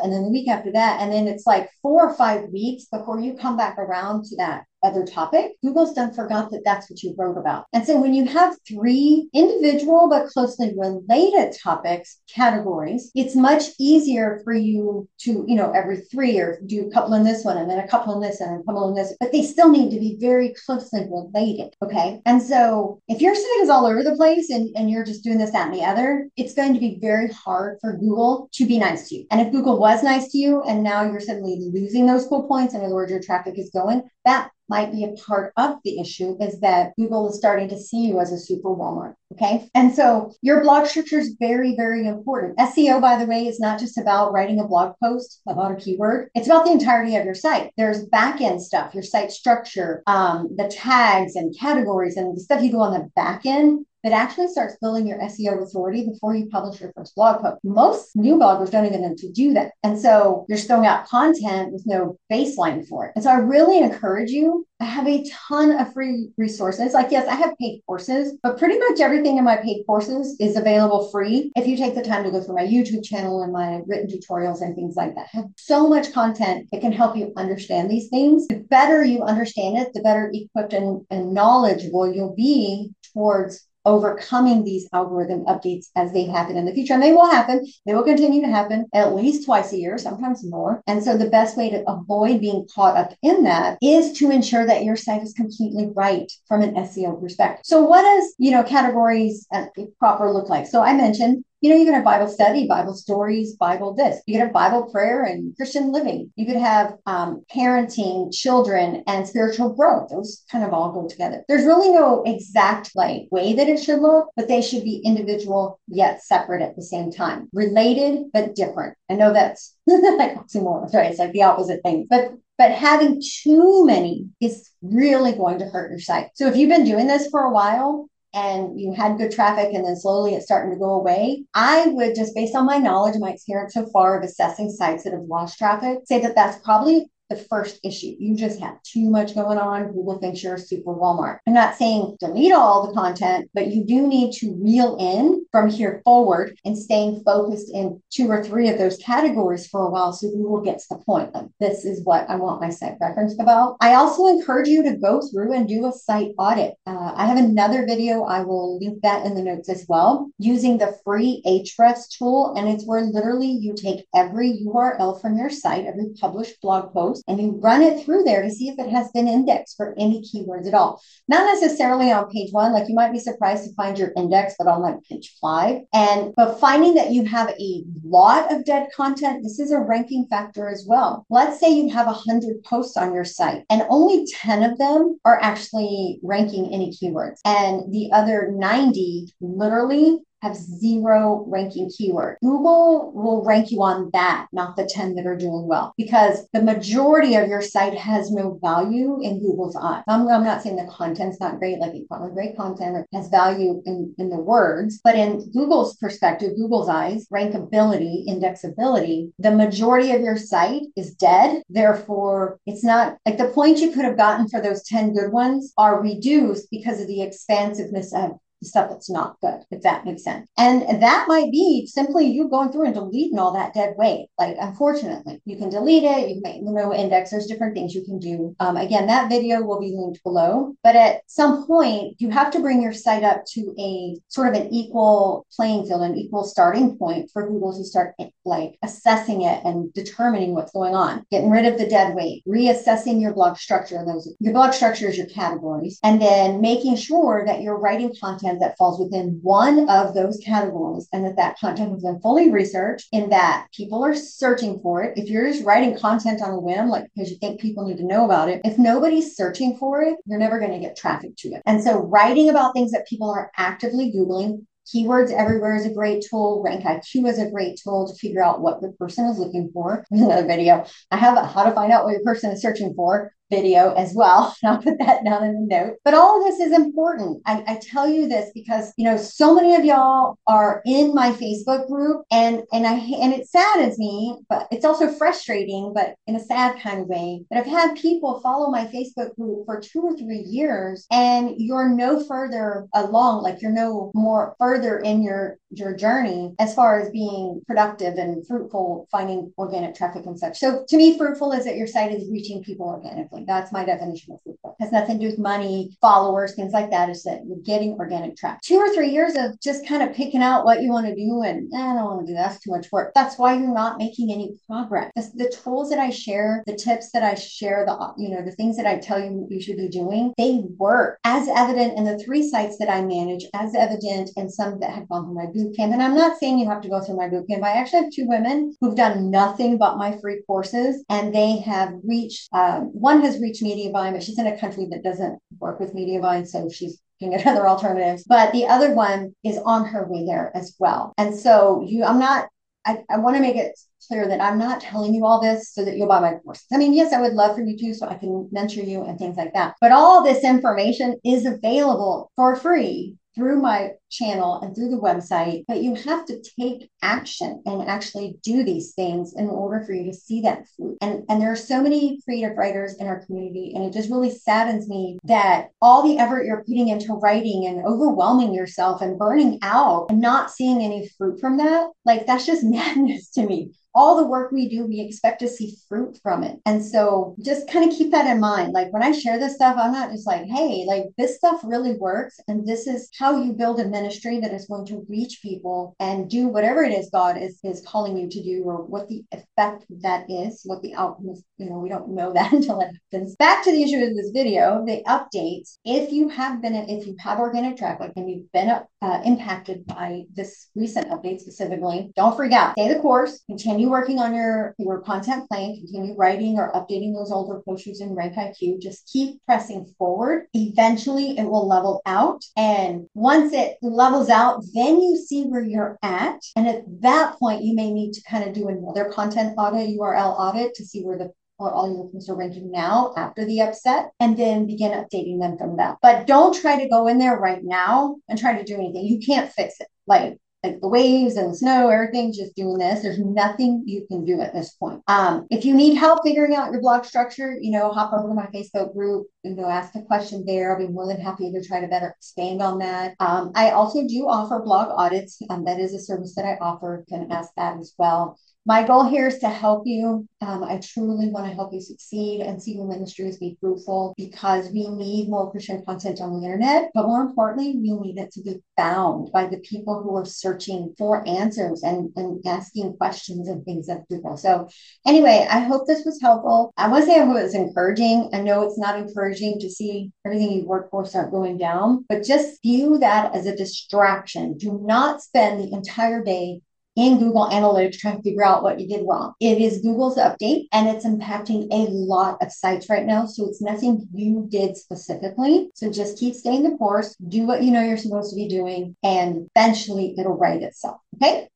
And 0.02 0.12
then 0.12 0.22
the 0.22 0.30
week 0.30 0.48
after 0.48 0.72
that, 0.72 1.00
and 1.00 1.12
then 1.12 1.26
it's 1.26 1.46
like 1.46 1.70
four 1.82 2.08
or 2.08 2.14
five 2.14 2.48
weeks 2.50 2.86
before 2.86 3.20
you 3.20 3.36
come 3.46 3.56
back 3.56 3.78
around 3.78 4.24
to 4.24 4.34
that 4.34 4.64
other 4.86 5.04
topic, 5.04 5.52
Google's 5.62 5.94
done 5.94 6.12
forgot 6.12 6.50
that 6.50 6.62
that's 6.64 6.88
what 6.90 7.02
you 7.02 7.14
wrote 7.18 7.38
about. 7.38 7.66
And 7.72 7.86
so 7.86 8.00
when 8.00 8.14
you 8.14 8.24
have 8.26 8.56
three 8.66 9.28
individual 9.34 10.08
but 10.08 10.28
closely 10.28 10.74
related 10.76 11.54
topics, 11.62 12.20
categories, 12.32 13.10
it's 13.14 13.34
much 13.34 13.64
easier 13.78 14.40
for 14.44 14.54
you 14.54 15.08
to, 15.20 15.44
you 15.46 15.56
know, 15.56 15.72
every 15.72 15.98
three 16.10 16.38
or 16.38 16.60
do 16.66 16.86
a 16.86 16.90
couple 16.90 17.14
in 17.14 17.24
this 17.24 17.44
one 17.44 17.58
and 17.58 17.70
then 17.70 17.78
a 17.78 17.88
couple 17.88 18.14
in 18.14 18.20
this 18.20 18.40
and 18.40 18.60
a 18.60 18.64
couple 18.64 18.88
in 18.88 18.94
this, 18.94 19.14
but 19.20 19.32
they 19.32 19.42
still 19.42 19.70
need 19.70 19.90
to 19.90 20.00
be 20.00 20.16
very 20.20 20.54
closely 20.64 21.06
related. 21.10 21.74
Okay. 21.82 22.20
And 22.24 22.42
so 22.42 23.00
if 23.08 23.20
your 23.20 23.34
site 23.34 23.60
is 23.62 23.68
all 23.68 23.86
over 23.86 24.02
the 24.02 24.16
place 24.16 24.50
and, 24.50 24.74
and 24.76 24.90
you're 24.90 25.04
just 25.04 25.24
doing 25.24 25.38
this, 25.38 25.50
that, 25.50 25.66
and 25.66 25.74
the 25.74 25.84
other, 25.84 26.28
it's 26.36 26.54
going 26.54 26.74
to 26.74 26.80
be 26.80 26.98
very 27.00 27.28
hard 27.28 27.78
for 27.80 27.96
Google 27.96 28.48
to 28.52 28.66
be 28.66 28.78
nice 28.78 29.08
to 29.08 29.16
you. 29.16 29.26
And 29.30 29.40
if 29.40 29.52
Google 29.52 29.78
was 29.78 30.02
nice 30.02 30.30
to 30.32 30.38
you 30.38 30.62
and 30.62 30.82
now 30.82 31.02
you're 31.02 31.20
suddenly 31.20 31.58
losing 31.72 32.06
those 32.06 32.26
cool 32.26 32.46
points, 32.46 32.74
in 32.74 32.82
other 32.82 32.94
words, 32.94 33.10
your 33.10 33.22
traffic 33.22 33.58
is 33.58 33.70
going, 33.70 34.02
that 34.24 34.50
might 34.68 34.92
be 34.92 35.04
a 35.04 35.12
part 35.12 35.52
of 35.56 35.76
the 35.84 36.00
issue 36.00 36.36
is 36.40 36.60
that 36.60 36.92
Google 36.96 37.28
is 37.28 37.36
starting 37.36 37.68
to 37.68 37.78
see 37.78 38.06
you 38.06 38.20
as 38.20 38.32
a 38.32 38.38
super 38.38 38.70
Walmart. 38.70 39.14
Okay. 39.32 39.68
And 39.74 39.94
so 39.94 40.32
your 40.42 40.62
blog 40.62 40.86
structure 40.86 41.18
is 41.18 41.36
very, 41.40 41.74
very 41.76 42.06
important. 42.06 42.58
SEO, 42.58 43.00
by 43.00 43.16
the 43.16 43.26
way, 43.26 43.46
is 43.46 43.60
not 43.60 43.78
just 43.78 43.98
about 43.98 44.32
writing 44.32 44.60
a 44.60 44.66
blog 44.66 44.94
post 45.02 45.40
about 45.48 45.72
a 45.72 45.76
keyword. 45.76 46.30
It's 46.34 46.46
about 46.46 46.64
the 46.64 46.72
entirety 46.72 47.16
of 47.16 47.24
your 47.24 47.34
site. 47.34 47.72
There's 47.76 48.06
back 48.06 48.40
end 48.40 48.62
stuff, 48.62 48.94
your 48.94 49.02
site 49.02 49.32
structure, 49.32 50.02
um, 50.06 50.50
the 50.56 50.68
tags 50.68 51.34
and 51.34 51.56
categories 51.58 52.16
and 52.16 52.36
the 52.36 52.40
stuff 52.40 52.62
you 52.62 52.70
do 52.70 52.80
on 52.80 52.92
the 52.92 53.10
back 53.16 53.46
end 53.46 53.84
that 54.06 54.12
actually 54.12 54.46
starts 54.46 54.76
building 54.80 55.04
your 55.04 55.18
SEO 55.18 55.60
authority 55.64 56.06
before 56.06 56.36
you 56.36 56.46
publish 56.46 56.80
your 56.80 56.92
first 56.92 57.16
blog 57.16 57.42
post. 57.42 57.58
Most 57.64 58.14
new 58.14 58.36
bloggers 58.36 58.70
don't 58.70 58.86
even 58.86 59.02
know 59.02 59.16
to 59.18 59.32
do 59.32 59.52
that. 59.54 59.72
And 59.82 59.98
so 59.98 60.46
you're 60.48 60.58
throwing 60.58 60.86
out 60.86 61.08
content 61.08 61.72
with 61.72 61.84
no 61.86 62.16
baseline 62.32 62.86
for 62.86 63.06
it. 63.06 63.12
And 63.16 63.24
so 63.24 63.30
I 63.30 63.38
really 63.38 63.78
encourage 63.78 64.30
you. 64.30 64.64
I 64.78 64.84
have 64.84 65.08
a 65.08 65.24
ton 65.48 65.72
of 65.72 65.92
free 65.92 66.28
resources. 66.36 66.92
Like, 66.92 67.10
yes, 67.10 67.26
I 67.26 67.34
have 67.34 67.58
paid 67.58 67.80
courses, 67.86 68.34
but 68.44 68.58
pretty 68.58 68.78
much 68.78 69.00
everything 69.00 69.38
in 69.38 69.44
my 69.44 69.56
paid 69.56 69.82
courses 69.86 70.36
is 70.38 70.56
available 70.56 71.10
free 71.10 71.50
if 71.56 71.66
you 71.66 71.76
take 71.76 71.96
the 71.96 72.02
time 72.04 72.22
to 72.22 72.30
go 72.30 72.40
through 72.40 72.56
my 72.56 72.66
YouTube 72.66 73.02
channel 73.02 73.42
and 73.42 73.52
my 73.52 73.80
written 73.88 74.06
tutorials 74.06 74.62
and 74.62 74.76
things 74.76 74.94
like 74.94 75.16
that. 75.16 75.28
I 75.34 75.38
have 75.38 75.46
so 75.56 75.88
much 75.88 76.12
content 76.12 76.68
that 76.70 76.80
can 76.80 76.92
help 76.92 77.16
you 77.16 77.32
understand 77.36 77.90
these 77.90 78.08
things. 78.08 78.46
The 78.46 78.56
better 78.56 79.02
you 79.02 79.24
understand 79.24 79.78
it, 79.78 79.92
the 79.94 80.02
better 80.02 80.30
equipped 80.32 80.74
and, 80.74 81.04
and 81.10 81.34
knowledgeable 81.34 82.12
you'll 82.12 82.36
be 82.36 82.92
towards 83.16 83.66
overcoming 83.86 84.64
these 84.64 84.88
algorithm 84.92 85.44
updates 85.46 85.86
as 85.96 86.12
they 86.12 86.24
happen 86.24 86.56
in 86.56 86.66
the 86.66 86.74
future. 86.74 86.94
And 86.94 87.02
they 87.02 87.12
will 87.12 87.30
happen. 87.30 87.66
They 87.86 87.94
will 87.94 88.02
continue 88.02 88.42
to 88.42 88.48
happen 88.48 88.86
at 88.92 89.14
least 89.14 89.46
twice 89.46 89.72
a 89.72 89.78
year, 89.78 89.96
sometimes 89.96 90.44
more. 90.44 90.82
And 90.86 91.02
so 91.02 91.16
the 91.16 91.30
best 91.30 91.56
way 91.56 91.70
to 91.70 91.88
avoid 91.88 92.40
being 92.40 92.66
caught 92.74 92.96
up 92.96 93.14
in 93.22 93.44
that 93.44 93.78
is 93.80 94.12
to 94.18 94.30
ensure 94.30 94.66
that 94.66 94.84
your 94.84 94.96
site 94.96 95.22
is 95.22 95.32
completely 95.32 95.90
right 95.94 96.30
from 96.46 96.62
an 96.62 96.74
SEO 96.74 97.20
perspective. 97.20 97.64
So 97.64 97.82
what 97.82 98.02
does, 98.02 98.34
you 98.38 98.50
know, 98.50 98.64
categories 98.64 99.46
uh, 99.52 99.66
proper 99.98 100.32
look 100.32 100.48
like? 100.48 100.66
So 100.66 100.82
I 100.82 100.92
mentioned 100.94 101.44
you 101.66 101.72
know, 101.72 101.78
you 101.80 101.84
can 101.84 101.94
have 101.94 102.04
Bible 102.04 102.28
study, 102.28 102.68
Bible 102.68 102.94
stories, 102.94 103.56
Bible 103.56 103.92
this. 103.92 104.22
You 104.24 104.34
could 104.34 104.44
have 104.44 104.52
Bible 104.52 104.84
prayer 104.84 105.24
and 105.24 105.56
Christian 105.56 105.90
living. 105.90 106.30
You 106.36 106.46
could 106.46 106.56
have 106.56 106.94
um, 107.06 107.44
parenting, 107.52 108.32
children, 108.32 109.02
and 109.08 109.26
spiritual 109.26 109.74
growth. 109.74 110.10
Those 110.10 110.44
kind 110.50 110.62
of 110.62 110.72
all 110.72 110.92
go 110.92 111.08
together. 111.08 111.44
There's 111.48 111.64
really 111.64 111.90
no 111.90 112.22
exact 112.24 112.92
like 112.94 113.22
way 113.32 113.52
that 113.54 113.68
it 113.68 113.82
should 113.82 114.00
look, 114.00 114.28
but 114.36 114.46
they 114.46 114.62
should 114.62 114.84
be 114.84 115.02
individual 115.04 115.80
yet 115.88 116.22
separate 116.22 116.62
at 116.62 116.76
the 116.76 116.82
same 116.82 117.10
time, 117.10 117.48
related 117.52 118.26
but 118.32 118.54
different. 118.54 118.96
I 119.10 119.14
know 119.14 119.32
that's 119.32 119.74
like 119.88 120.36
oxymoron, 120.36 120.94
right? 120.94 121.10
It's 121.10 121.18
like 121.18 121.32
the 121.32 121.42
opposite 121.42 121.82
thing, 121.82 122.06
but 122.08 122.32
but 122.58 122.70
having 122.70 123.20
too 123.42 123.84
many 123.84 124.28
is 124.40 124.70
really 124.80 125.32
going 125.32 125.58
to 125.58 125.66
hurt 125.66 125.90
your 125.90 125.98
site. 125.98 126.28
So 126.34 126.46
if 126.46 126.56
you've 126.56 126.70
been 126.70 126.86
doing 126.86 127.06
this 127.08 127.28
for 127.28 127.40
a 127.40 127.52
while, 127.52 128.08
and 128.34 128.78
you 128.78 128.92
had 128.92 129.18
good 129.18 129.32
traffic 129.32 129.72
and 129.72 129.84
then 129.84 129.96
slowly 129.96 130.34
it's 130.34 130.44
starting 130.44 130.72
to 130.72 130.78
go 130.78 130.90
away, 130.90 131.44
I 131.54 131.86
would 131.88 132.14
just 132.14 132.34
based 132.34 132.54
on 132.54 132.66
my 132.66 132.78
knowledge 132.78 133.16
my 133.18 133.30
experience 133.30 133.74
so 133.74 133.86
far 133.86 134.18
of 134.18 134.24
assessing 134.24 134.70
sites 134.70 135.04
that 135.04 135.12
have 135.12 135.22
lost 135.22 135.58
traffic, 135.58 136.00
say 136.04 136.20
that 136.20 136.34
that's 136.34 136.58
probably 136.64 137.06
the 137.28 137.36
first 137.36 137.80
issue. 137.84 138.14
You 138.18 138.36
just 138.36 138.60
have 138.60 138.80
too 138.82 139.10
much 139.10 139.34
going 139.34 139.58
on. 139.58 139.92
Google 139.92 140.18
thinks 140.18 140.42
you're 140.42 140.54
a 140.54 140.58
super 140.58 140.94
Walmart. 140.94 141.38
I'm 141.46 141.54
not 141.54 141.76
saying 141.76 142.16
delete 142.20 142.52
all 142.52 142.86
the 142.86 142.94
content, 142.94 143.50
but 143.52 143.68
you 143.68 143.84
do 143.84 144.06
need 144.06 144.32
to 144.34 144.54
reel 144.62 144.96
in 145.00 145.45
from 145.56 145.70
here 145.70 146.02
forward 146.04 146.54
and 146.66 146.76
staying 146.76 147.22
focused 147.24 147.70
in 147.72 147.98
two 148.10 148.30
or 148.30 148.44
three 148.44 148.68
of 148.68 148.76
those 148.76 148.98
categories 148.98 149.66
for 149.66 149.86
a 149.86 149.90
while 149.90 150.12
so 150.12 150.28
Google 150.28 150.60
gets 150.60 150.86
the 150.86 150.98
point. 150.98 151.34
Like, 151.34 151.46
this 151.58 151.86
is 151.86 152.04
what 152.04 152.28
I 152.28 152.36
want 152.36 152.60
my 152.60 152.68
site 152.68 152.98
referenced 153.00 153.40
about. 153.40 153.78
I 153.80 153.94
also 153.94 154.26
encourage 154.26 154.68
you 154.68 154.82
to 154.82 154.98
go 154.98 155.22
through 155.22 155.54
and 155.54 155.66
do 155.66 155.86
a 155.86 155.92
site 155.92 156.32
audit. 156.36 156.74
Uh, 156.86 157.12
I 157.14 157.24
have 157.24 157.38
another 157.38 157.86
video. 157.86 158.24
I 158.24 158.42
will 158.42 158.78
link 158.78 159.00
that 159.02 159.24
in 159.24 159.34
the 159.34 159.40
notes 159.40 159.70
as 159.70 159.86
well 159.88 160.28
using 160.36 160.76
the 160.76 160.94
free 161.02 161.40
Ahrefs 161.46 162.10
tool. 162.18 162.52
And 162.54 162.68
it's 162.68 162.84
where 162.84 163.00
literally 163.00 163.50
you 163.50 163.72
take 163.74 164.04
every 164.14 164.62
URL 164.66 165.18
from 165.22 165.38
your 165.38 165.48
site, 165.48 165.86
every 165.86 166.10
published 166.20 166.60
blog 166.60 166.92
post 166.92 167.24
and 167.28 167.40
you 167.40 167.58
run 167.62 167.80
it 167.80 168.04
through 168.04 168.24
there 168.24 168.42
to 168.42 168.50
see 168.50 168.68
if 168.68 168.78
it 168.78 168.90
has 168.90 169.10
been 169.12 169.26
indexed 169.26 169.78
for 169.78 169.94
any 169.96 170.20
keywords 170.20 170.66
at 170.66 170.74
all. 170.74 171.00
Not 171.28 171.46
necessarily 171.46 172.12
on 172.12 172.28
page 172.28 172.52
one, 172.52 172.74
like 172.74 172.90
you 172.90 172.94
might 172.94 173.12
be 173.12 173.18
surprised 173.18 173.64
to 173.64 173.74
find 173.74 173.98
your 173.98 174.12
index, 174.18 174.54
but 174.58 174.66
on 174.66 174.82
like 174.82 175.02
page 175.08 175.34
five. 175.46 175.82
And 175.94 176.34
but 176.36 176.58
finding 176.58 176.94
that 176.94 177.12
you 177.12 177.24
have 177.24 177.50
a 177.50 177.84
lot 178.04 178.52
of 178.52 178.64
dead 178.64 178.88
content, 178.96 179.42
this 179.42 179.58
is 179.58 179.70
a 179.70 179.78
ranking 179.78 180.26
factor 180.28 180.68
as 180.68 180.84
well. 180.88 181.24
Let's 181.30 181.60
say 181.60 181.70
you 181.70 181.88
have 181.90 182.08
a 182.08 182.12
hundred 182.12 182.62
posts 182.64 182.96
on 182.96 183.14
your 183.14 183.24
site 183.24 183.64
and 183.70 183.82
only 183.88 184.26
10 184.40 184.62
of 184.64 184.78
them 184.78 185.18
are 185.24 185.38
actually 185.40 186.18
ranking 186.22 186.72
any 186.72 186.90
keywords. 186.90 187.38
And 187.44 187.92
the 187.92 188.10
other 188.12 188.50
90 188.52 189.32
literally 189.40 190.18
have 190.46 190.56
zero 190.56 191.44
ranking 191.48 191.90
keyword. 191.90 192.36
Google 192.42 193.12
will 193.12 193.44
rank 193.44 193.70
you 193.70 193.82
on 193.82 194.10
that, 194.12 194.46
not 194.52 194.76
the 194.76 194.84
10 194.84 195.14
that 195.16 195.26
are 195.26 195.36
doing 195.36 195.66
well, 195.66 195.92
because 195.96 196.46
the 196.52 196.62
majority 196.62 197.34
of 197.34 197.48
your 197.48 197.62
site 197.62 197.94
has 197.94 198.30
no 198.30 198.58
value 198.62 199.20
in 199.22 199.40
Google's 199.40 199.76
eyes. 199.76 200.02
I'm, 200.08 200.28
I'm 200.28 200.44
not 200.44 200.62
saying 200.62 200.76
the 200.76 200.90
content's 200.90 201.40
not 201.40 201.58
great, 201.58 201.78
like 201.78 201.94
it's 201.94 202.06
probably 202.06 202.32
great 202.32 202.56
content 202.56 203.06
has 203.12 203.28
value 203.28 203.82
in, 203.86 204.14
in 204.18 204.28
the 204.28 204.36
words, 204.36 205.00
but 205.02 205.16
in 205.16 205.50
Google's 205.50 205.96
perspective, 205.96 206.56
Google's 206.56 206.88
eyes, 206.88 207.26
rankability, 207.28 208.26
indexability, 208.28 209.32
the 209.38 209.50
majority 209.50 210.12
of 210.12 210.20
your 210.20 210.36
site 210.36 210.82
is 210.96 211.14
dead. 211.14 211.62
Therefore, 211.68 212.58
it's 212.66 212.84
not 212.84 213.18
like 213.26 213.38
the 213.38 213.48
points 213.48 213.80
you 213.80 213.92
could 213.92 214.04
have 214.04 214.16
gotten 214.16 214.48
for 214.48 214.60
those 214.60 214.82
10 214.84 215.14
good 215.14 215.32
ones 215.32 215.72
are 215.76 216.02
reduced 216.02 216.70
because 216.70 217.00
of 217.00 217.06
the 217.06 217.22
expansiveness 217.22 218.12
of 218.14 218.38
stuff 218.62 218.90
that's 218.90 219.10
not 219.10 219.36
good, 219.40 219.60
if 219.70 219.82
that 219.82 220.04
makes 220.04 220.24
sense. 220.24 220.48
And 220.58 221.02
that 221.02 221.26
might 221.28 221.50
be 221.50 221.86
simply 221.86 222.26
you 222.26 222.48
going 222.48 222.72
through 222.72 222.86
and 222.86 222.94
deleting 222.94 223.38
all 223.38 223.52
that 223.52 223.74
dead 223.74 223.94
weight. 223.96 224.28
Like, 224.38 224.56
unfortunately, 224.60 225.40
you 225.44 225.56
can 225.56 225.68
delete 225.68 226.04
it, 226.04 226.30
you 226.30 226.40
can 226.42 226.74
no 226.74 226.92
index, 226.92 227.30
there's 227.30 227.46
different 227.46 227.74
things 227.74 227.94
you 227.94 228.04
can 228.04 228.18
do. 228.18 228.54
Um, 228.60 228.76
again, 228.76 229.06
that 229.06 229.28
video 229.28 229.62
will 229.62 229.80
be 229.80 229.94
linked 229.96 230.22
below. 230.22 230.74
But 230.82 230.96
at 230.96 231.20
some 231.26 231.66
point, 231.66 232.16
you 232.18 232.30
have 232.30 232.50
to 232.52 232.60
bring 232.60 232.82
your 232.82 232.92
site 232.92 233.22
up 233.22 233.44
to 233.52 233.74
a 233.78 234.16
sort 234.28 234.48
of 234.48 234.60
an 234.60 234.72
equal 234.72 235.46
playing 235.54 235.86
field, 235.86 236.02
an 236.02 236.16
equal 236.16 236.44
starting 236.44 236.96
point 236.96 237.30
for 237.32 237.48
Google 237.48 237.76
to 237.76 237.84
start 237.84 238.14
like 238.44 238.78
assessing 238.82 239.42
it 239.42 239.64
and 239.64 239.92
determining 239.92 240.54
what's 240.54 240.72
going 240.72 240.94
on, 240.94 241.24
getting 241.30 241.50
rid 241.50 241.66
of 241.66 241.78
the 241.78 241.88
dead 241.88 242.14
weight, 242.14 242.42
reassessing 242.46 243.20
your 243.20 243.34
blog 243.34 243.56
structure. 243.56 244.04
Those 244.06 244.32
your 244.40 244.52
blog 244.52 244.72
structure 244.72 245.08
is 245.08 245.18
your 245.18 245.26
categories, 245.26 245.98
and 246.02 246.20
then 246.20 246.60
making 246.60 246.96
sure 246.96 247.44
that 247.46 247.62
you're 247.62 247.78
writing 247.78 248.14
content 248.20 248.55
that 248.60 248.76
falls 248.76 248.98
within 248.98 249.38
one 249.42 249.88
of 249.88 250.14
those 250.14 250.38
categories 250.44 251.08
and 251.12 251.24
that 251.24 251.36
that 251.36 251.58
content 251.58 251.92
has 251.92 252.02
been 252.02 252.20
fully 252.20 252.50
researched 252.50 253.08
in 253.12 253.30
that 253.30 253.66
people 253.72 254.04
are 254.04 254.14
searching 254.14 254.80
for 254.82 255.02
it. 255.02 255.16
If 255.16 255.28
you're 255.28 255.50
just 255.50 255.64
writing 255.64 255.98
content 255.98 256.42
on 256.42 256.50
a 256.50 256.60
whim, 256.60 256.88
like 256.88 257.06
because 257.14 257.30
you 257.30 257.38
think 257.38 257.60
people 257.60 257.86
need 257.86 257.98
to 257.98 258.06
know 258.06 258.24
about 258.24 258.48
it, 258.48 258.60
if 258.64 258.78
nobody's 258.78 259.36
searching 259.36 259.76
for 259.76 260.02
it, 260.02 260.16
you're 260.26 260.38
never 260.38 260.58
going 260.58 260.72
to 260.72 260.78
get 260.78 260.96
traffic 260.96 261.36
to 261.38 261.48
it. 261.48 261.62
And 261.66 261.82
so 261.82 261.98
writing 261.98 262.50
about 262.50 262.72
things 262.72 262.92
that 262.92 263.06
people 263.06 263.30
are 263.30 263.50
actively 263.56 264.12
Googling, 264.12 264.66
Keywords 264.94 265.32
Everywhere 265.32 265.74
is 265.74 265.84
a 265.84 265.92
great 265.92 266.24
tool. 266.28 266.62
Rank 266.64 266.84
IQ 266.84 267.28
is 267.28 267.38
a 267.40 267.50
great 267.50 267.80
tool 267.82 268.06
to 268.06 268.18
figure 268.18 268.42
out 268.42 268.60
what 268.60 268.80
the 268.80 268.92
person 268.92 269.26
is 269.26 269.38
looking 269.38 269.70
for. 269.72 270.04
Another 270.10 270.46
video. 270.46 270.86
I 271.10 271.16
have 271.16 271.36
how 271.44 271.64
to 271.64 271.72
find 271.72 271.92
out 271.92 272.04
what 272.04 272.12
your 272.12 272.22
person 272.22 272.52
is 272.52 272.62
searching 272.62 272.94
for 272.94 273.32
video 273.50 273.92
as 273.94 274.12
well. 274.14 274.54
I'll 274.64 274.82
put 274.82 274.98
that 274.98 275.24
down 275.24 275.44
in 275.44 275.54
the 275.54 275.76
note. 275.76 275.96
But 276.04 276.14
all 276.14 276.38
of 276.38 276.46
this 276.46 276.60
is 276.60 276.72
important. 276.72 277.42
I, 277.46 277.62
I, 277.66 277.80
tell 277.82 278.08
you 278.08 278.28
this 278.28 278.50
because 278.54 278.92
you 278.96 279.04
know 279.04 279.16
so 279.16 279.54
many 279.54 279.74
of 279.74 279.84
y'all 279.84 280.38
are 280.46 280.82
in 280.86 281.14
my 281.14 281.32
Facebook 281.32 281.86
group, 281.88 282.24
and 282.30 282.62
and 282.72 282.86
I 282.86 282.94
and 282.94 283.32
it 283.32 283.48
saddens 283.48 283.98
me, 283.98 284.38
but 284.48 284.66
it's 284.70 284.84
also 284.84 285.12
frustrating, 285.12 285.92
but 285.94 286.14
in 286.26 286.36
a 286.36 286.40
sad 286.40 286.80
kind 286.80 287.00
of 287.00 287.06
way. 287.06 287.44
But 287.48 287.58
I've 287.58 287.66
had 287.66 287.96
people 287.96 288.40
follow 288.40 288.70
my 288.70 288.86
Facebook 288.86 289.34
group 289.36 289.66
for 289.66 289.80
two 289.80 290.00
or 290.00 290.16
three 290.16 290.44
years, 290.46 291.06
and 291.10 291.54
you're 291.58 291.88
no 291.88 292.24
further 292.24 292.86
along, 292.94 293.42
like 293.42 293.62
you're 293.62 293.72
no 293.72 294.10
more 294.14 294.56
further 294.58 294.98
in 294.98 295.22
your 295.22 295.58
your 295.70 295.94
journey 295.94 296.54
as 296.58 296.74
far 296.74 297.00
as 297.00 297.10
being 297.10 297.60
productive 297.66 298.14
and 298.14 298.46
fruitful, 298.46 299.08
finding 299.10 299.52
organic 299.58 299.94
traffic 299.94 300.24
and 300.26 300.38
such. 300.38 300.58
So 300.58 300.84
to 300.88 300.96
me, 300.96 301.16
fruitful 301.16 301.52
is 301.52 301.64
that 301.64 301.76
your 301.76 301.86
site 301.86 302.12
is 302.12 302.30
reaching 302.30 302.62
people 302.62 302.86
organically. 302.86 303.35
That's 303.44 303.72
my 303.72 303.84
definition 303.84 304.34
of 304.34 304.40
fruitful. 304.42 304.76
It 304.78 304.84
has 304.84 304.92
nothing 304.92 305.18
to 305.18 305.26
do 305.26 305.30
with 305.30 305.38
money, 305.38 305.96
followers, 306.00 306.54
things 306.54 306.72
like 306.72 306.90
that. 306.90 307.10
Is 307.10 307.22
that 307.24 307.42
you're 307.46 307.58
getting 307.58 307.92
organic 307.98 308.36
traffic. 308.36 308.62
Two 308.62 308.76
or 308.76 308.92
three 308.94 309.10
years 309.10 309.34
of 309.36 309.60
just 309.60 309.86
kind 309.86 310.02
of 310.02 310.14
picking 310.14 310.42
out 310.42 310.64
what 310.64 310.82
you 310.82 310.90
want 310.90 311.06
to 311.06 311.14
do 311.14 311.42
and 311.42 311.72
eh, 311.74 311.76
I 311.76 311.94
don't 311.94 312.04
want 312.04 312.20
to 312.20 312.32
do 312.32 312.34
that. 312.34 312.50
that's 312.50 312.62
too 312.62 312.70
much 312.70 312.90
work. 312.92 313.12
That's 313.14 313.38
why 313.38 313.54
you're 313.54 313.74
not 313.74 313.98
making 313.98 314.32
any 314.32 314.56
progress. 314.66 315.10
The, 315.14 315.44
the 315.44 315.50
tools 315.50 315.90
that 315.90 315.98
I 315.98 316.10
share, 316.10 316.62
the 316.66 316.76
tips 316.76 317.10
that 317.12 317.22
I 317.22 317.34
share, 317.34 317.84
the 317.86 317.96
you 318.16 318.30
know 318.30 318.42
the 318.42 318.52
things 318.52 318.76
that 318.76 318.86
I 318.86 318.98
tell 318.98 319.18
you 319.18 319.46
you 319.50 319.60
should 319.60 319.76
be 319.76 319.88
doing, 319.88 320.32
they 320.38 320.62
work 320.78 321.18
as 321.24 321.48
evident 321.48 321.98
in 321.98 322.04
the 322.04 322.18
three 322.18 322.48
sites 322.48 322.78
that 322.78 322.90
I 322.90 323.02
manage, 323.02 323.44
as 323.54 323.74
evident 323.74 324.30
in 324.36 324.48
some 324.48 324.78
that 324.80 324.90
have 324.90 325.08
gone 325.08 325.24
through 325.24 325.34
my 325.34 325.46
boot 325.46 325.76
camp. 325.76 325.92
And 325.92 326.02
I'm 326.02 326.14
not 326.14 326.38
saying 326.38 326.58
you 326.58 326.68
have 326.68 326.82
to 326.82 326.88
go 326.88 327.00
through 327.00 327.16
my 327.16 327.28
boot 327.28 327.48
camp. 327.48 327.64
I 327.64 327.72
actually 327.72 328.04
have 328.04 328.12
two 328.12 328.26
women 328.28 328.76
who've 328.80 328.96
done 328.96 329.30
nothing 329.30 329.78
but 329.78 329.98
my 329.98 330.16
free 330.20 330.42
courses, 330.46 331.04
and 331.08 331.34
they 331.34 331.58
have 331.58 331.94
reached. 332.04 332.48
Um, 332.52 332.90
one 332.92 333.22
has 333.26 333.40
reached 333.40 333.62
Mediavine, 333.62 334.12
but 334.12 334.22
she's 334.22 334.38
in 334.38 334.46
a 334.46 334.58
country 334.58 334.86
that 334.90 335.02
doesn't 335.02 335.38
work 335.58 335.80
with 335.80 335.94
Mediavine, 335.94 336.46
so 336.46 336.68
she's 336.68 337.00
looking 337.20 337.34
at 337.34 337.46
other 337.52 337.68
alternatives. 337.68 338.24
But 338.24 338.52
the 338.52 338.66
other 338.66 338.94
one 338.94 339.34
is 339.44 339.58
on 339.64 339.86
her 339.86 340.06
way 340.08 340.24
there 340.26 340.50
as 340.54 340.74
well. 340.78 341.12
And 341.18 341.34
so 341.34 341.84
you, 341.86 342.04
I'm 342.04 342.18
not. 342.18 342.48
I, 342.84 343.02
I 343.10 343.18
want 343.18 343.34
to 343.34 343.42
make 343.42 343.56
it 343.56 343.76
clear 344.06 344.28
that 344.28 344.40
I'm 344.40 344.58
not 344.60 344.80
telling 344.80 345.12
you 345.12 345.26
all 345.26 345.40
this 345.40 345.72
so 345.72 345.84
that 345.84 345.96
you'll 345.96 346.06
buy 346.06 346.20
my 346.20 346.34
course. 346.34 346.64
I 346.72 346.76
mean, 346.76 346.94
yes, 346.94 347.12
I 347.12 347.20
would 347.20 347.32
love 347.32 347.56
for 347.56 347.62
you 347.62 347.76
to, 347.76 347.94
so 347.94 348.06
I 348.06 348.14
can 348.14 348.48
mentor 348.52 348.82
you 348.82 349.02
and 349.02 349.18
things 349.18 349.36
like 349.36 349.52
that. 349.54 349.74
But 349.80 349.90
all 349.90 350.22
this 350.22 350.44
information 350.44 351.18
is 351.24 351.46
available 351.46 352.30
for 352.36 352.54
free 352.54 353.16
through 353.36 353.60
my 353.60 353.90
channel 354.10 354.60
and 354.60 354.74
through 354.74 354.88
the 354.88 354.96
website, 354.96 355.64
but 355.68 355.82
you 355.82 355.94
have 355.94 356.24
to 356.26 356.42
take 356.58 356.90
action 357.02 357.62
and 357.66 357.82
actually 357.82 358.36
do 358.42 358.64
these 358.64 358.94
things 358.94 359.34
in 359.36 359.48
order 359.48 359.84
for 359.84 359.92
you 359.92 360.04
to 360.04 360.16
see 360.16 360.40
that 360.40 360.66
fruit. 360.76 360.96
And, 361.02 361.24
and 361.28 361.40
there 361.40 361.52
are 361.52 361.56
so 361.56 361.82
many 361.82 362.20
creative 362.24 362.56
writers 362.56 362.96
in 362.96 363.06
our 363.06 363.24
community, 363.24 363.72
and 363.74 363.84
it 363.84 363.92
just 363.92 364.10
really 364.10 364.30
saddens 364.30 364.88
me 364.88 365.18
that 365.24 365.68
all 365.82 366.02
the 366.02 366.18
effort 366.18 366.46
you're 366.46 366.64
putting 366.64 366.88
into 366.88 367.12
writing 367.14 367.66
and 367.66 367.84
overwhelming 367.84 368.54
yourself 368.54 369.02
and 369.02 369.18
burning 369.18 369.58
out 369.62 370.06
and 370.08 370.20
not 370.20 370.50
seeing 370.50 370.82
any 370.82 371.08
fruit 371.18 371.38
from 371.40 371.58
that, 371.58 371.90
like 372.04 372.26
that's 372.26 372.46
just 372.46 372.64
madness 372.64 373.30
to 373.30 373.46
me 373.46 373.70
all 373.96 374.16
the 374.16 374.26
work 374.26 374.52
we 374.52 374.68
do, 374.68 374.86
we 374.86 375.00
expect 375.00 375.40
to 375.40 375.48
see 375.48 375.74
fruit 375.88 376.20
from 376.22 376.44
it. 376.44 376.60
And 376.66 376.84
so 376.84 377.34
just 377.40 377.68
kind 377.68 377.90
of 377.90 377.96
keep 377.96 378.10
that 378.12 378.30
in 378.30 378.38
mind. 378.38 378.72
Like 378.72 378.92
when 378.92 379.02
I 379.02 379.10
share 379.12 379.38
this 379.38 379.54
stuff, 379.54 379.76
I'm 379.80 379.92
not 379.92 380.10
just 380.10 380.26
like, 380.26 380.44
hey, 380.44 380.84
like 380.86 381.04
this 381.16 381.36
stuff 381.38 381.62
really 381.64 381.94
works. 381.94 382.38
And 382.46 382.68
this 382.68 382.86
is 382.86 383.08
how 383.18 383.42
you 383.42 383.54
build 383.54 383.80
a 383.80 383.88
ministry 383.88 384.38
that 384.40 384.52
is 384.52 384.66
going 384.66 384.86
to 384.86 385.06
reach 385.08 385.40
people 385.42 385.96
and 385.98 386.28
do 386.28 386.46
whatever 386.46 386.84
it 386.84 386.92
is 386.92 387.08
God 387.10 387.38
is, 387.38 387.58
is 387.64 387.82
calling 387.86 388.18
you 388.18 388.28
to 388.28 388.42
do 388.42 388.62
or 388.64 388.84
what 388.84 389.08
the 389.08 389.24
effect 389.32 389.86
that 390.02 390.30
is, 390.30 390.60
what 390.64 390.82
the 390.82 390.94
outcome 390.94 391.30
is. 391.30 391.42
You 391.56 391.70
know, 391.70 391.78
we 391.78 391.88
don't 391.88 392.10
know 392.10 392.32
that 392.34 392.52
until 392.52 392.80
it 392.82 392.90
happens. 393.10 393.34
Back 393.36 393.64
to 393.64 393.72
the 393.72 393.82
issue 393.82 394.04
of 394.04 394.14
this 394.14 394.30
video, 394.34 394.84
the 394.86 395.02
updates. 395.08 395.78
If 395.86 396.12
you 396.12 396.28
have 396.28 396.60
been, 396.60 396.74
if 396.74 397.06
you 397.06 397.16
have 397.20 397.38
organic 397.38 397.78
traffic 397.78 398.12
and 398.16 398.30
you've 398.30 398.52
been 398.52 398.68
uh, 398.68 399.20
impacted 399.24 399.86
by 399.86 400.24
this 400.34 400.68
recent 400.74 401.08
update 401.08 401.40
specifically, 401.40 402.12
don't 402.14 402.36
freak 402.36 402.52
out. 402.52 402.72
Stay 402.72 402.92
the 402.92 403.00
course, 403.00 403.42
continue 403.48 403.85
continue 403.86 403.90
working 403.90 404.18
on 404.18 404.34
your, 404.34 404.74
your 404.78 405.00
content 405.00 405.48
plan, 405.48 405.76
continue 405.76 406.14
writing 406.16 406.58
or 406.58 406.72
updating 406.72 407.14
those 407.14 407.30
older 407.30 407.60
posters 407.64 408.00
in 408.00 408.14
Rank 408.14 408.34
IQ. 408.34 408.80
Just 408.80 409.08
keep 409.10 409.40
pressing 409.46 409.86
forward. 409.98 410.46
Eventually, 410.54 411.38
it 411.38 411.44
will 411.44 411.68
level 411.68 412.02
out. 412.06 412.42
And 412.56 413.08
once 413.14 413.52
it 413.52 413.76
levels 413.82 414.28
out, 414.28 414.62
then 414.74 415.00
you 415.00 415.16
see 415.16 415.44
where 415.44 415.62
you're 415.62 415.98
at. 416.02 416.40
And 416.56 416.66
at 416.68 416.82
that 417.02 417.38
point, 417.38 417.62
you 417.62 417.74
may 417.74 417.92
need 417.92 418.12
to 418.14 418.22
kind 418.28 418.44
of 418.44 418.54
do 418.54 418.68
another 418.68 419.10
content 419.10 419.54
audit, 419.56 419.96
URL 419.96 420.38
audit 420.38 420.74
to 420.74 420.84
see 420.84 421.02
where 421.02 421.18
the 421.18 421.32
or 421.58 421.72
all 421.72 421.88
your 421.88 422.04
listings 422.04 422.28
are 422.28 422.36
ranking 422.36 422.70
now 422.70 423.14
after 423.16 423.46
the 423.46 423.62
upset, 423.62 424.10
and 424.20 424.36
then 424.36 424.66
begin 424.66 424.92
updating 424.92 425.40
them 425.40 425.56
from 425.56 425.78
that. 425.78 425.96
But 426.02 426.26
don't 426.26 426.54
try 426.54 426.78
to 426.78 426.88
go 426.90 427.06
in 427.06 427.18
there 427.18 427.38
right 427.38 427.64
now 427.64 428.16
and 428.28 428.38
try 428.38 428.58
to 428.58 428.62
do 428.62 428.74
anything. 428.74 429.06
You 429.06 429.20
can't 429.20 429.50
fix 429.50 429.80
it. 429.80 429.86
Like 430.06 430.36
like 430.62 430.80
the 430.80 430.88
waves 430.88 431.36
and 431.36 431.50
the 431.50 431.56
snow, 431.56 431.88
everything's 431.88 432.36
just 432.36 432.56
doing 432.56 432.78
this. 432.78 433.02
There's 433.02 433.18
nothing 433.18 433.84
you 433.86 434.06
can 434.08 434.24
do 434.24 434.40
at 434.40 434.52
this 434.52 434.72
point. 434.72 435.02
Um, 435.06 435.46
if 435.50 435.64
you 435.64 435.74
need 435.74 435.94
help 435.94 436.24
figuring 436.24 436.54
out 436.54 436.72
your 436.72 436.80
blog 436.80 437.04
structure, 437.04 437.56
you 437.60 437.70
know, 437.70 437.90
hop 437.90 438.12
over 438.12 438.28
to 438.28 438.34
my 438.34 438.46
Facebook 438.46 438.92
group, 438.94 439.26
you 439.44 439.54
know, 439.54 439.68
ask 439.68 439.94
a 439.94 440.02
question 440.02 440.44
there. 440.46 440.72
I'll 440.72 440.86
be 440.86 440.92
more 440.92 441.06
than 441.06 441.20
happy 441.20 441.52
to 441.52 441.64
try 441.64 441.80
to 441.80 441.88
better 441.88 442.14
expand 442.18 442.62
on 442.62 442.78
that. 442.78 443.14
Um, 443.20 443.52
I 443.54 443.70
also 443.70 444.06
do 444.06 444.26
offer 444.28 444.60
blog 444.60 444.88
audits. 444.90 445.38
Um, 445.50 445.64
that 445.64 445.78
is 445.78 445.94
a 445.94 446.00
service 446.00 446.34
that 446.34 446.44
I 446.44 446.56
offer. 446.60 447.04
Can 447.08 447.30
ask 447.30 447.50
that 447.56 447.78
as 447.78 447.94
well 447.98 448.38
my 448.66 448.84
goal 448.84 449.04
here 449.04 449.28
is 449.28 449.38
to 449.38 449.48
help 449.48 449.84
you. 449.86 450.26
Um, 450.40 450.64
I 450.64 450.80
truly 450.82 451.28
want 451.28 451.46
to 451.46 451.54
help 451.54 451.72
you 451.72 451.80
succeed 451.80 452.40
and 452.40 452.60
see 452.60 452.72
your 452.72 452.88
ministries 452.88 453.38
be 453.38 453.56
fruitful 453.60 454.12
because 454.16 454.70
we 454.70 454.88
need 454.88 455.30
more 455.30 455.52
Christian 455.52 455.84
content 455.86 456.20
on 456.20 456.32
the 456.32 456.44
internet. 456.44 456.90
But 456.92 457.06
more 457.06 457.22
importantly, 457.22 457.76
we 457.76 457.92
need 457.92 458.18
it 458.18 458.32
to 458.32 458.42
be 458.42 458.60
found 458.76 459.30
by 459.32 459.46
the 459.46 459.58
people 459.60 460.02
who 460.02 460.16
are 460.16 460.24
searching 460.24 460.92
for 460.98 461.26
answers 461.28 461.84
and, 461.84 462.10
and 462.16 462.44
asking 462.44 462.96
questions 462.96 463.46
and 463.46 463.64
things 463.64 463.88
of 463.88 464.06
people. 464.08 464.36
So, 464.36 464.68
anyway, 465.06 465.46
I 465.48 465.60
hope 465.60 465.86
this 465.86 466.04
was 466.04 466.20
helpful. 466.20 466.72
I 466.76 466.88
want 466.88 467.04
to 467.04 467.10
say 467.10 467.20
I 467.20 467.24
hope 467.24 467.36
it 467.36 467.44
was 467.44 467.54
encouraging. 467.54 468.30
I 468.32 468.40
know 468.40 468.62
it's 468.62 468.78
not 468.78 468.98
encouraging 468.98 469.60
to 469.60 469.70
see 469.70 470.10
everything 470.24 470.50
you 470.50 470.66
work 470.66 470.90
for 470.90 471.04
start 471.04 471.30
going 471.30 471.56
down, 471.56 472.04
but 472.08 472.24
just 472.24 472.60
view 472.62 472.98
that 472.98 473.32
as 473.32 473.46
a 473.46 473.54
distraction. 473.54 474.58
Do 474.58 474.80
not 474.82 475.22
spend 475.22 475.60
the 475.60 475.72
entire 475.72 476.24
day 476.24 476.62
in 476.96 477.18
Google 477.18 477.48
Analytics 477.48 477.98
trying 477.98 478.16
to 478.16 478.22
figure 478.22 478.44
out 478.44 478.62
what 478.62 478.80
you 478.80 478.88
did 478.88 479.06
wrong. 479.06 479.34
It 479.40 479.58
is 479.58 479.82
Google's 479.82 480.16
update 480.16 480.68
and 480.72 480.88
it's 480.88 481.06
impacting 481.06 481.68
a 481.70 481.90
lot 481.90 482.38
of 482.42 482.50
sites 482.50 482.88
right 482.88 483.04
now. 483.04 483.26
So 483.26 483.46
it's 483.46 483.60
nothing 483.60 484.08
you 484.12 484.46
did 484.50 484.76
specifically. 484.76 485.68
So 485.74 485.90
just 485.90 486.18
keep 486.18 486.34
staying 486.34 486.62
the 486.62 486.76
course, 486.76 487.14
do 487.28 487.46
what 487.46 487.62
you 487.62 487.70
know 487.70 487.82
you're 487.82 487.98
supposed 487.98 488.30
to 488.30 488.36
be 488.36 488.48
doing, 488.48 488.96
and 489.02 489.48
eventually 489.54 490.14
it'll 490.18 490.36
right 490.36 490.62
itself. 490.62 490.98
Okay. 491.16 491.48